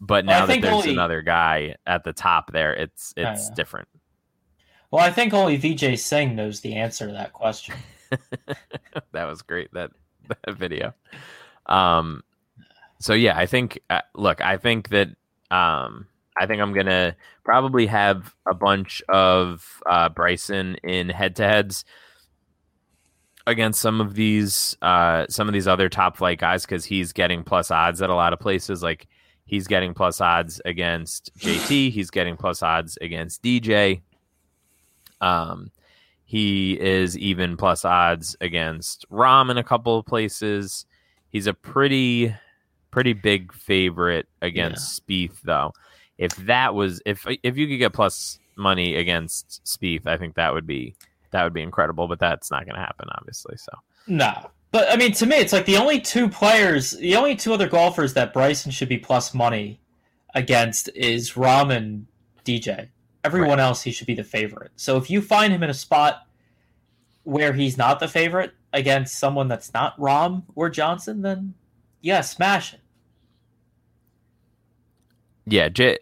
but 0.00 0.24
Well, 0.26 0.40
now 0.40 0.46
that 0.46 0.60
there's 0.62 0.74
only- 0.74 0.92
another 0.92 1.22
guy 1.22 1.76
at 1.86 2.04
the 2.04 2.12
top 2.12 2.52
there, 2.52 2.72
it's 2.74 3.12
Oh, 3.16 3.22
it's 3.22 3.50
different. 3.50 3.88
Well, 4.90 5.04
I 5.04 5.10
think 5.10 5.34
only 5.34 5.58
Vijay 5.58 5.98
Singh 5.98 6.34
knows 6.34 6.60
the 6.60 6.76
answer 6.76 7.06
to 7.08 7.12
that 7.12 7.32
question. 7.34 7.74
that 9.12 9.24
was 9.26 9.42
great 9.42 9.70
that 9.74 9.90
that 10.28 10.56
video 10.56 10.94
um 11.66 12.22
so 13.00 13.12
yeah 13.12 13.36
i 13.36 13.44
think 13.44 13.78
uh, 13.90 14.00
look 14.14 14.40
i 14.40 14.56
think 14.56 14.88
that 14.88 15.08
um 15.50 16.06
i 16.38 16.46
think 16.46 16.60
i'm 16.60 16.72
gonna 16.72 17.14
probably 17.44 17.86
have 17.86 18.34
a 18.46 18.54
bunch 18.54 19.02
of 19.08 19.82
uh 19.86 20.08
bryson 20.08 20.76
in 20.84 21.08
head-to-heads 21.08 21.84
against 23.46 23.80
some 23.80 24.00
of 24.00 24.14
these 24.14 24.76
uh 24.82 25.26
some 25.28 25.48
of 25.48 25.54
these 25.54 25.68
other 25.68 25.88
top 25.88 26.16
flight 26.16 26.38
guys 26.38 26.64
because 26.64 26.84
he's 26.84 27.12
getting 27.12 27.42
plus 27.42 27.70
odds 27.70 28.02
at 28.02 28.10
a 28.10 28.14
lot 28.14 28.32
of 28.32 28.38
places 28.38 28.82
like 28.82 29.08
He's 29.48 29.66
getting 29.66 29.94
plus 29.94 30.20
odds 30.20 30.60
against 30.66 31.34
JT. 31.38 31.90
He's 31.90 32.10
getting 32.10 32.36
plus 32.36 32.62
odds 32.62 32.98
against 33.00 33.42
DJ. 33.42 34.02
Um, 35.22 35.70
he 36.26 36.78
is 36.78 37.16
even 37.16 37.56
plus 37.56 37.82
odds 37.86 38.36
against 38.42 39.06
Rahm 39.10 39.50
in 39.50 39.56
a 39.56 39.64
couple 39.64 39.98
of 39.98 40.04
places. 40.04 40.84
He's 41.30 41.46
a 41.46 41.54
pretty, 41.54 42.34
pretty 42.90 43.14
big 43.14 43.54
favorite 43.54 44.28
against 44.42 45.02
yeah. 45.08 45.28
Spieth, 45.28 45.40
though. 45.42 45.72
If 46.18 46.34
that 46.46 46.74
was 46.74 47.00
if 47.06 47.26
if 47.42 47.56
you 47.56 47.68
could 47.68 47.78
get 47.78 47.92
plus 47.92 48.38
money 48.56 48.96
against 48.96 49.62
Spieth, 49.64 50.06
I 50.06 50.16
think 50.16 50.34
that 50.34 50.52
would 50.52 50.66
be 50.66 50.94
that 51.30 51.44
would 51.44 51.54
be 51.54 51.62
incredible. 51.62 52.08
But 52.08 52.18
that's 52.18 52.50
not 52.50 52.64
going 52.64 52.74
to 52.74 52.80
happen, 52.80 53.08
obviously. 53.16 53.56
So 53.56 53.72
no, 54.06 54.50
but 54.70 54.90
I 54.90 54.96
mean, 54.96 55.12
to 55.12 55.26
me, 55.26 55.36
it's 55.36 55.52
like 55.52 55.66
the 55.66 55.76
only 55.76 56.00
two 56.00 56.28
players, 56.28 56.90
the 56.92 57.16
only 57.16 57.36
two 57.36 57.54
other 57.54 57.68
golfers 57.68 58.14
that 58.14 58.32
Bryson 58.32 58.70
should 58.70 58.88
be 58.88 58.98
plus 58.98 59.32
money 59.32 59.80
against 60.34 60.90
is 60.94 61.32
Rahm 61.32 61.74
and 61.74 62.06
DJ. 62.44 62.88
Everyone 63.24 63.58
right. 63.58 63.60
else, 63.60 63.82
he 63.82 63.90
should 63.90 64.06
be 64.06 64.14
the 64.14 64.24
favorite. 64.24 64.70
So 64.76 64.96
if 64.96 65.10
you 65.10 65.22
find 65.22 65.52
him 65.52 65.62
in 65.62 65.70
a 65.70 65.74
spot 65.74 66.26
where 67.24 67.52
he's 67.52 67.76
not 67.76 68.00
the 68.00 68.08
favorite 68.08 68.52
against 68.72 69.18
someone 69.18 69.48
that's 69.48 69.72
not 69.72 69.98
Rahm 69.98 70.44
or 70.54 70.68
Johnson, 70.68 71.22
then 71.22 71.54
yeah, 72.00 72.20
smash 72.20 72.74
it. 72.74 72.80
Yeah, 75.50 75.68
J- 75.68 75.98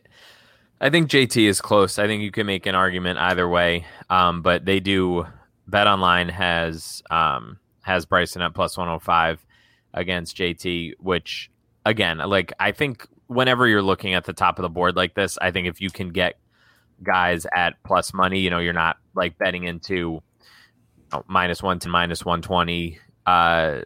I 0.81 0.91
think 0.91 1.09
JT 1.09 1.47
is 1.47 1.61
close. 1.61 1.99
I 1.99 2.07
think 2.07 2.23
you 2.23 2.31
can 2.31 2.47
make 2.47 2.67
an 2.67 2.75
argument 2.75 3.19
either 3.19 3.49
way. 3.49 3.87
Um, 4.11 4.43
but 4.43 4.65
they 4.65 4.81
do. 4.81 5.27
BetOnline 5.71 6.31
has 6.31 7.03
um, 7.11 7.59
has 7.83 8.07
Bryson 8.07 8.43
at 8.43 8.55
plus 8.55 8.77
105 8.77 9.45
against 9.95 10.37
JT, 10.37 10.95
which 11.01 11.51
again, 11.85 12.19
like 12.19 12.53
I 12.61 12.73
think 12.73 13.07
whenever 13.27 13.67
you're 13.67 13.83
looking 13.83 14.15
at 14.15 14.25
the 14.25 14.33
top 14.33 14.59
of 14.59 14.63
the 14.63 14.69
board 14.69 14.97
like 14.97 15.15
this, 15.15 15.39
I 15.41 15.51
think 15.51 15.67
if 15.67 15.81
you 15.81 15.91
can 15.91 16.11
get 16.11 16.39
guys 17.03 17.47
at 17.55 17.83
plus 17.85 18.15
money, 18.15 18.41
you 18.41 18.51
know, 18.51 18.59
you're 18.59 18.73
not 18.73 18.99
like 19.15 19.39
betting 19.39 19.65
into 19.65 19.95
you 19.97 20.23
know, 21.13 21.25
minus 21.27 21.63
one 21.63 21.79
to 21.81 21.89
minus 21.89 22.25
120 22.25 22.99
uh, 23.27 23.81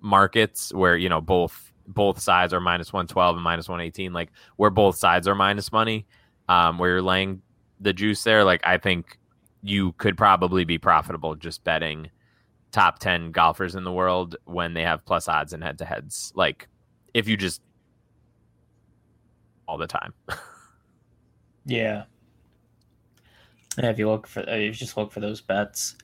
markets 0.00 0.72
where, 0.74 0.96
you 0.96 1.08
know, 1.08 1.20
both 1.20 1.72
both 1.86 2.20
sides 2.20 2.52
are 2.52 2.60
minus 2.60 2.92
112 2.92 3.36
and 3.36 3.44
minus 3.44 3.68
118, 3.68 4.12
like 4.12 4.30
where 4.56 4.70
both 4.70 4.96
sides 4.96 5.28
are 5.28 5.34
minus 5.34 5.72
money, 5.72 6.06
um, 6.48 6.78
where 6.78 6.90
you're 6.90 7.02
laying 7.02 7.42
the 7.80 7.92
juice 7.92 8.22
there. 8.22 8.44
Like 8.44 8.60
I 8.64 8.78
think 8.78 9.18
you 9.62 9.92
could 9.92 10.16
probably 10.16 10.64
be 10.64 10.78
profitable 10.78 11.34
just 11.34 11.64
betting 11.64 12.10
top 12.70 12.98
10 12.98 13.30
golfers 13.30 13.74
in 13.74 13.84
the 13.84 13.92
world 13.92 14.36
when 14.44 14.74
they 14.74 14.82
have 14.82 15.04
plus 15.04 15.28
odds 15.28 15.52
and 15.52 15.62
head 15.62 15.78
to 15.78 15.84
heads. 15.84 16.32
Like, 16.34 16.68
if 17.14 17.28
you 17.28 17.36
just 17.36 17.62
all 19.66 19.78
the 19.78 19.86
time. 19.86 20.12
yeah. 21.64 22.04
If 23.78 23.98
you 23.98 24.08
look 24.08 24.26
for, 24.26 24.40
if 24.40 24.60
you 24.60 24.72
just 24.72 24.96
look 24.96 25.12
for 25.12 25.20
those 25.20 25.40
bets. 25.40 25.96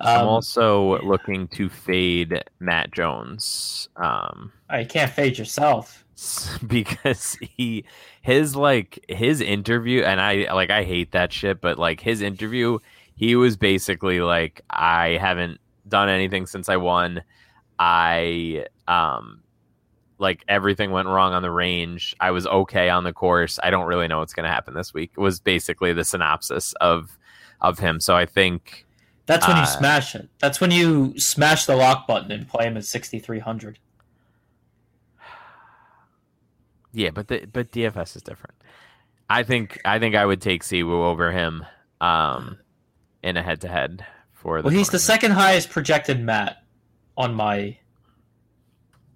Um, 0.00 0.08
I'm 0.08 0.28
also 0.28 1.00
looking 1.02 1.48
to 1.48 1.68
fade 1.68 2.42
Matt 2.60 2.92
Jones. 2.92 3.88
Um, 3.96 4.52
I 4.68 4.84
can't 4.84 5.10
fade 5.10 5.38
yourself 5.38 6.04
because 6.66 7.36
he 7.40 7.84
his 8.22 8.56
like 8.56 9.04
his 9.08 9.40
interview, 9.40 10.02
and 10.02 10.20
I 10.20 10.52
like 10.52 10.70
I 10.70 10.84
hate 10.84 11.12
that 11.12 11.32
shit, 11.32 11.60
but 11.60 11.78
like 11.78 12.00
his 12.00 12.20
interview, 12.20 12.78
he 13.14 13.36
was 13.36 13.56
basically 13.56 14.20
like, 14.20 14.62
I 14.70 15.18
haven't 15.20 15.60
done 15.88 16.08
anything 16.08 16.46
since 16.46 16.68
I 16.68 16.76
won. 16.76 17.22
I 17.78 18.66
um 18.88 19.42
like 20.18 20.44
everything 20.48 20.92
went 20.92 21.08
wrong 21.08 21.32
on 21.32 21.42
the 21.42 21.50
range. 21.50 22.14
I 22.20 22.30
was 22.30 22.46
okay 22.46 22.88
on 22.88 23.04
the 23.04 23.12
course. 23.12 23.58
I 23.62 23.70
don't 23.70 23.86
really 23.86 24.06
know 24.06 24.20
what's 24.20 24.32
going 24.32 24.44
to 24.44 24.52
happen 24.52 24.72
this 24.72 24.94
week. 24.94 25.10
It 25.16 25.20
was 25.20 25.40
basically 25.40 25.92
the 25.92 26.04
synopsis 26.04 26.72
of 26.80 27.18
of 27.60 27.78
him. 27.78 28.00
So 28.00 28.16
I 28.16 28.24
think 28.26 28.86
that's 29.26 29.46
when 29.46 29.56
uh, 29.56 29.60
you 29.60 29.66
smash 29.66 30.14
it. 30.14 30.28
That's 30.40 30.60
when 30.60 30.70
you 30.70 31.18
smash 31.18 31.66
the 31.66 31.76
lock 31.76 32.06
button 32.06 32.32
and 32.32 32.48
play 32.48 32.66
him 32.66 32.76
at 32.76 32.84
6300. 32.84 33.78
Yeah, 36.94 37.08
but 37.08 37.28
the 37.28 37.46
but 37.46 37.72
DFS 37.72 38.16
is 38.16 38.22
different. 38.22 38.54
I 39.30 39.44
think 39.44 39.80
I 39.82 39.98
think 39.98 40.14
I 40.14 40.26
would 40.26 40.42
take 40.42 40.62
Siwoo 40.62 41.04
over 41.04 41.32
him 41.32 41.64
um 42.02 42.58
in 43.22 43.38
a 43.38 43.42
head 43.42 43.62
to 43.62 43.68
head 43.68 44.04
for 44.32 44.60
the. 44.60 44.66
Well, 44.66 44.76
he's 44.76 44.90
the 44.90 44.98
second 44.98 45.30
highest 45.30 45.70
projected 45.70 46.20
Matt 46.20 46.62
on 47.16 47.34
my 47.34 47.78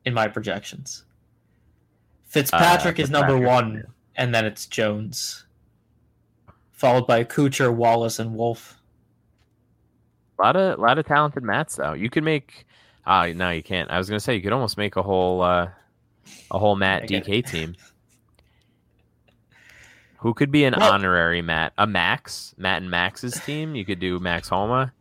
in 0.07 0.15
my 0.15 0.29
projections. 0.29 1.05
Fitzpatrick 2.25 2.99
uh, 2.99 3.03
is 3.03 3.11
number 3.11 3.39
one, 3.39 3.85
and 4.15 4.35
then 4.35 4.45
it's 4.47 4.67
Jones, 4.67 5.45
followed 6.73 7.07
by 7.07 7.25
Kuchar, 7.25 7.75
Wallace, 7.75 8.19
and 8.19 8.35
Wolff. 8.35 8.81
A 10.39 10.43
lot 10.43 10.57
of 10.57 10.79
lot 10.79 10.99
of 10.99 11.07
talented 11.07 11.43
mats 11.43 11.77
though. 11.77 11.93
You 11.93 12.11
could 12.11 12.25
make. 12.25 12.67
Uh, 13.07 13.33
no, 13.35 13.51
you 13.51 13.63
can't. 13.63 13.91
I 13.91 13.99
was 13.99 14.09
gonna 14.09 14.21
say 14.21 14.35
you 14.35 14.43
could 14.43 14.53
almost 14.53 14.77
make 14.77 14.97
a 14.97 15.03
whole 15.03 15.43
uh, 15.43 15.69
a 16.51 16.59
whole 16.59 16.77
Matt 16.77 17.05
DK 17.09 17.47
team. 17.47 17.75
Who 20.19 20.35
could 20.35 20.51
be 20.51 20.65
an 20.65 20.75
honorary 20.75 21.43
Matt? 21.43 21.73
A 21.79 21.87
Max, 21.87 22.55
Matt 22.59 22.83
and 22.83 22.91
Max's 22.91 23.35
team. 23.41 23.75
You 23.75 23.85
could 23.85 24.01
do 24.01 24.19
Max 24.19 24.49
Homa. 24.49 24.93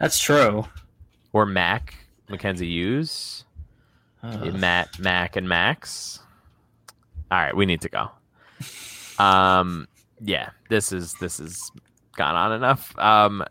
That's 0.00 0.18
true. 0.18 0.66
Or 1.32 1.46
Mac, 1.46 1.94
Mackenzie 2.28 2.66
Hughes. 2.66 3.44
Uh. 4.22 4.46
Matt, 4.46 4.98
Mac, 4.98 5.36
and 5.36 5.48
Max. 5.48 6.20
All 7.30 7.38
right, 7.38 7.54
we 7.54 7.66
need 7.66 7.80
to 7.82 7.88
go. 7.88 8.10
Um, 9.22 9.86
yeah, 10.20 10.50
this 10.68 10.92
is 10.92 11.14
this 11.14 11.38
is 11.38 11.70
gone 12.16 12.34
on 12.34 12.52
enough. 12.52 12.98
Um, 12.98 13.44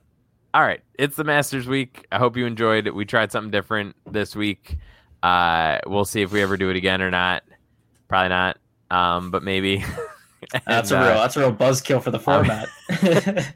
all 0.58 0.64
right, 0.64 0.82
it's 0.96 1.16
the 1.16 1.24
Masters 1.24 1.68
week. 1.68 2.08
I 2.12 2.18
hope 2.18 2.36
you 2.36 2.48
enjoyed 2.48 2.88
it. 2.88 2.96
We 2.96 3.06
tried 3.06 3.32
something 3.32 3.52
different 3.52 3.96
this 4.12 4.36
week. 4.36 4.80
Uh, 5.22 5.78
we'll 5.86 6.04
see 6.04 6.24
if 6.24 6.32
we 6.32 6.42
ever 6.42 6.58
do 6.58 6.72
it 6.72 6.76
again 6.76 7.00
or 7.04 7.12
not. 7.12 7.44
Probably 8.08 8.30
not. 8.30 8.58
Um, 8.90 9.30
but 9.30 9.44
maybe. 9.44 9.86
and, 10.54 10.64
that's 10.66 10.90
a 10.90 10.96
real 10.96 11.10
uh, 11.10 11.14
that's 11.14 11.38
a 11.38 11.42
real 11.42 11.54
buzzkill 11.54 12.02
for 12.02 12.10
the 12.10 12.20
format. 12.20 12.70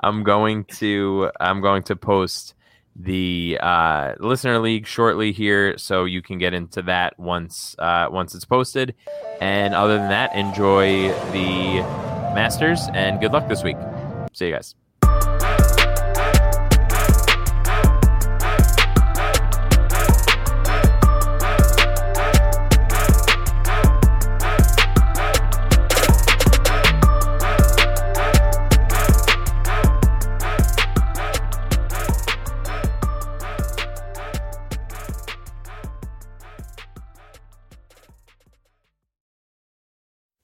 I'm 0.00 0.22
going 0.22 0.64
to 0.76 1.30
I'm 1.40 1.60
going 1.60 1.82
to 1.84 1.96
post 1.96 2.54
the 2.96 3.58
uh, 3.60 4.14
listener 4.18 4.60
league 4.60 4.86
shortly 4.86 5.30
here, 5.30 5.76
so 5.76 6.06
you 6.06 6.22
can 6.22 6.38
get 6.38 6.54
into 6.54 6.80
that 6.82 7.18
once 7.18 7.76
uh, 7.78 8.06
once 8.10 8.34
it's 8.34 8.46
posted. 8.46 8.94
And 9.42 9.74
other 9.74 9.98
than 9.98 10.08
that, 10.08 10.34
enjoy 10.34 11.08
the 11.32 11.82
Masters 12.34 12.88
and 12.94 13.20
good 13.20 13.32
luck 13.32 13.46
this 13.46 13.62
week. 13.62 13.76
See 14.32 14.46
you 14.46 14.52
guys. 14.52 14.74